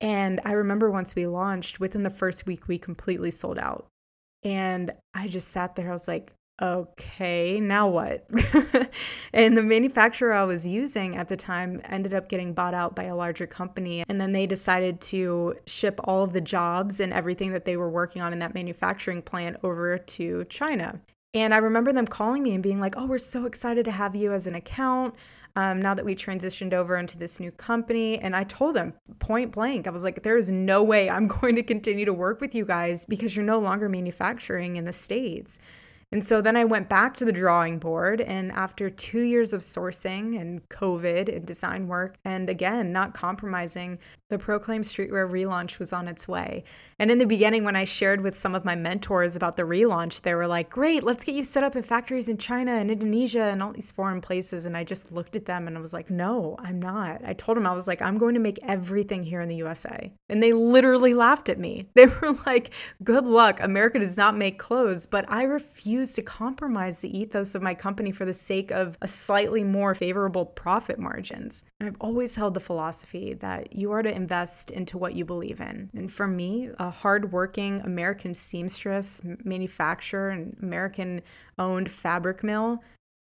And 0.00 0.40
I 0.44 0.52
remember 0.52 0.90
once 0.90 1.14
we 1.14 1.26
launched, 1.26 1.80
within 1.80 2.02
the 2.02 2.10
first 2.10 2.46
week, 2.46 2.68
we 2.68 2.78
completely 2.78 3.30
sold 3.30 3.58
out. 3.58 3.86
And 4.42 4.92
I 5.14 5.28
just 5.28 5.48
sat 5.48 5.74
there. 5.74 5.90
I 5.90 5.92
was 5.92 6.08
like, 6.08 6.32
okay, 6.60 7.60
now 7.60 7.88
what? 7.88 8.28
and 9.32 9.56
the 9.56 9.62
manufacturer 9.62 10.32
I 10.32 10.44
was 10.44 10.66
using 10.66 11.16
at 11.16 11.28
the 11.28 11.36
time 11.36 11.80
ended 11.84 12.14
up 12.14 12.28
getting 12.28 12.52
bought 12.52 12.74
out 12.74 12.96
by 12.96 13.04
a 13.04 13.16
larger 13.16 13.46
company. 13.46 14.04
And 14.08 14.20
then 14.20 14.32
they 14.32 14.46
decided 14.46 15.00
to 15.02 15.54
ship 15.66 16.00
all 16.04 16.24
of 16.24 16.32
the 16.32 16.40
jobs 16.40 17.00
and 17.00 17.12
everything 17.12 17.52
that 17.52 17.64
they 17.64 17.76
were 17.76 17.90
working 17.90 18.22
on 18.22 18.32
in 18.32 18.38
that 18.40 18.54
manufacturing 18.54 19.22
plant 19.22 19.56
over 19.62 19.98
to 19.98 20.44
China. 20.48 21.00
And 21.34 21.52
I 21.52 21.58
remember 21.58 21.92
them 21.92 22.06
calling 22.06 22.42
me 22.42 22.54
and 22.54 22.62
being 22.62 22.80
like, 22.80 22.94
oh, 22.96 23.06
we're 23.06 23.18
so 23.18 23.44
excited 23.46 23.84
to 23.84 23.90
have 23.90 24.16
you 24.16 24.32
as 24.32 24.46
an 24.46 24.54
account. 24.54 25.14
Um, 25.56 25.82
now 25.82 25.92
that 25.94 26.04
we 26.04 26.14
transitioned 26.14 26.72
over 26.72 26.96
into 26.96 27.18
this 27.18 27.40
new 27.40 27.50
company. 27.50 28.18
And 28.18 28.36
I 28.36 28.44
told 28.44 28.76
them 28.76 28.92
point 29.18 29.50
blank, 29.50 29.88
I 29.88 29.90
was 29.90 30.04
like, 30.04 30.22
there 30.22 30.38
is 30.38 30.48
no 30.48 30.84
way 30.84 31.10
I'm 31.10 31.26
going 31.40 31.56
to 31.56 31.62
continue 31.62 32.04
to 32.04 32.12
work 32.12 32.40
with 32.40 32.54
you 32.54 32.64
guys 32.64 33.04
because 33.04 33.34
you're 33.34 33.44
no 33.44 33.58
longer 33.58 33.88
manufacturing 33.88 34.76
in 34.76 34.84
the 34.84 34.92
States. 34.92 35.58
And 36.10 36.24
so 36.26 36.40
then 36.40 36.56
I 36.56 36.64
went 36.64 36.88
back 36.88 37.16
to 37.18 37.24
the 37.26 37.32
drawing 37.32 37.78
board, 37.78 38.22
and 38.22 38.50
after 38.52 38.88
two 38.88 39.20
years 39.20 39.52
of 39.52 39.60
sourcing 39.60 40.40
and 40.40 40.66
COVID 40.70 41.34
and 41.34 41.44
design 41.44 41.86
work, 41.86 42.16
and 42.24 42.48
again, 42.48 42.92
not 42.92 43.12
compromising, 43.12 43.98
the 44.28 44.38
Proclaim 44.38 44.82
Streetwear 44.82 45.30
relaunch 45.30 45.78
was 45.78 45.92
on 45.92 46.06
its 46.06 46.28
way. 46.28 46.64
And 46.98 47.10
in 47.10 47.18
the 47.18 47.24
beginning, 47.24 47.64
when 47.64 47.76
I 47.76 47.84
shared 47.84 48.20
with 48.20 48.38
some 48.38 48.54
of 48.54 48.64
my 48.64 48.74
mentors 48.74 49.36
about 49.36 49.56
the 49.56 49.62
relaunch, 49.62 50.20
they 50.22 50.34
were 50.34 50.46
like, 50.46 50.68
Great, 50.68 51.02
let's 51.02 51.24
get 51.24 51.34
you 51.34 51.44
set 51.44 51.64
up 51.64 51.76
in 51.76 51.82
factories 51.82 52.28
in 52.28 52.36
China 52.36 52.72
and 52.72 52.90
Indonesia 52.90 53.44
and 53.44 53.62
all 53.62 53.72
these 53.72 53.90
foreign 53.90 54.20
places. 54.20 54.66
And 54.66 54.76
I 54.76 54.84
just 54.84 55.12
looked 55.12 55.36
at 55.36 55.46
them 55.46 55.66
and 55.66 55.78
I 55.78 55.80
was 55.80 55.92
like, 55.92 56.10
No, 56.10 56.56
I'm 56.58 56.80
not. 56.80 57.22
I 57.24 57.32
told 57.32 57.56
them, 57.56 57.66
I 57.66 57.74
was 57.74 57.86
like, 57.86 58.02
I'm 58.02 58.18
going 58.18 58.34
to 58.34 58.40
make 58.40 58.58
everything 58.62 59.22
here 59.22 59.40
in 59.40 59.48
the 59.48 59.56
USA. 59.56 60.12
And 60.28 60.42
they 60.42 60.52
literally 60.52 61.14
laughed 61.14 61.48
at 61.48 61.58
me. 61.58 61.88
They 61.98 62.06
were 62.06 62.38
like, 62.46 62.70
Good 63.02 63.24
luck. 63.24 63.58
America 63.60 63.98
does 63.98 64.16
not 64.16 64.36
make 64.36 64.58
clothes. 64.58 65.04
But 65.04 65.24
I 65.28 65.42
refuse 65.42 66.12
to 66.14 66.22
compromise 66.22 67.00
the 67.00 67.18
ethos 67.18 67.56
of 67.56 67.62
my 67.62 67.74
company 67.74 68.12
for 68.12 68.24
the 68.24 68.32
sake 68.32 68.70
of 68.70 68.96
a 69.02 69.08
slightly 69.08 69.64
more 69.64 69.96
favorable 69.96 70.46
profit 70.46 70.98
margins. 70.98 71.64
And 71.80 71.88
I've 71.88 71.96
always 72.00 72.36
held 72.36 72.54
the 72.54 72.60
philosophy 72.60 73.34
that 73.34 73.72
you 73.72 73.90
are 73.90 74.02
to 74.02 74.17
invest 74.18 74.70
into 74.70 74.98
what 74.98 75.14
you 75.14 75.24
believe 75.24 75.60
in. 75.60 75.88
And 75.94 76.12
for 76.12 76.26
me, 76.26 76.70
a 76.78 76.90
hardworking 76.90 77.80
American 77.84 78.34
seamstress, 78.34 79.22
manufacturer, 79.44 80.28
and 80.30 80.56
American 80.60 81.22
owned 81.58 81.90
fabric 81.90 82.42
mill, 82.42 82.82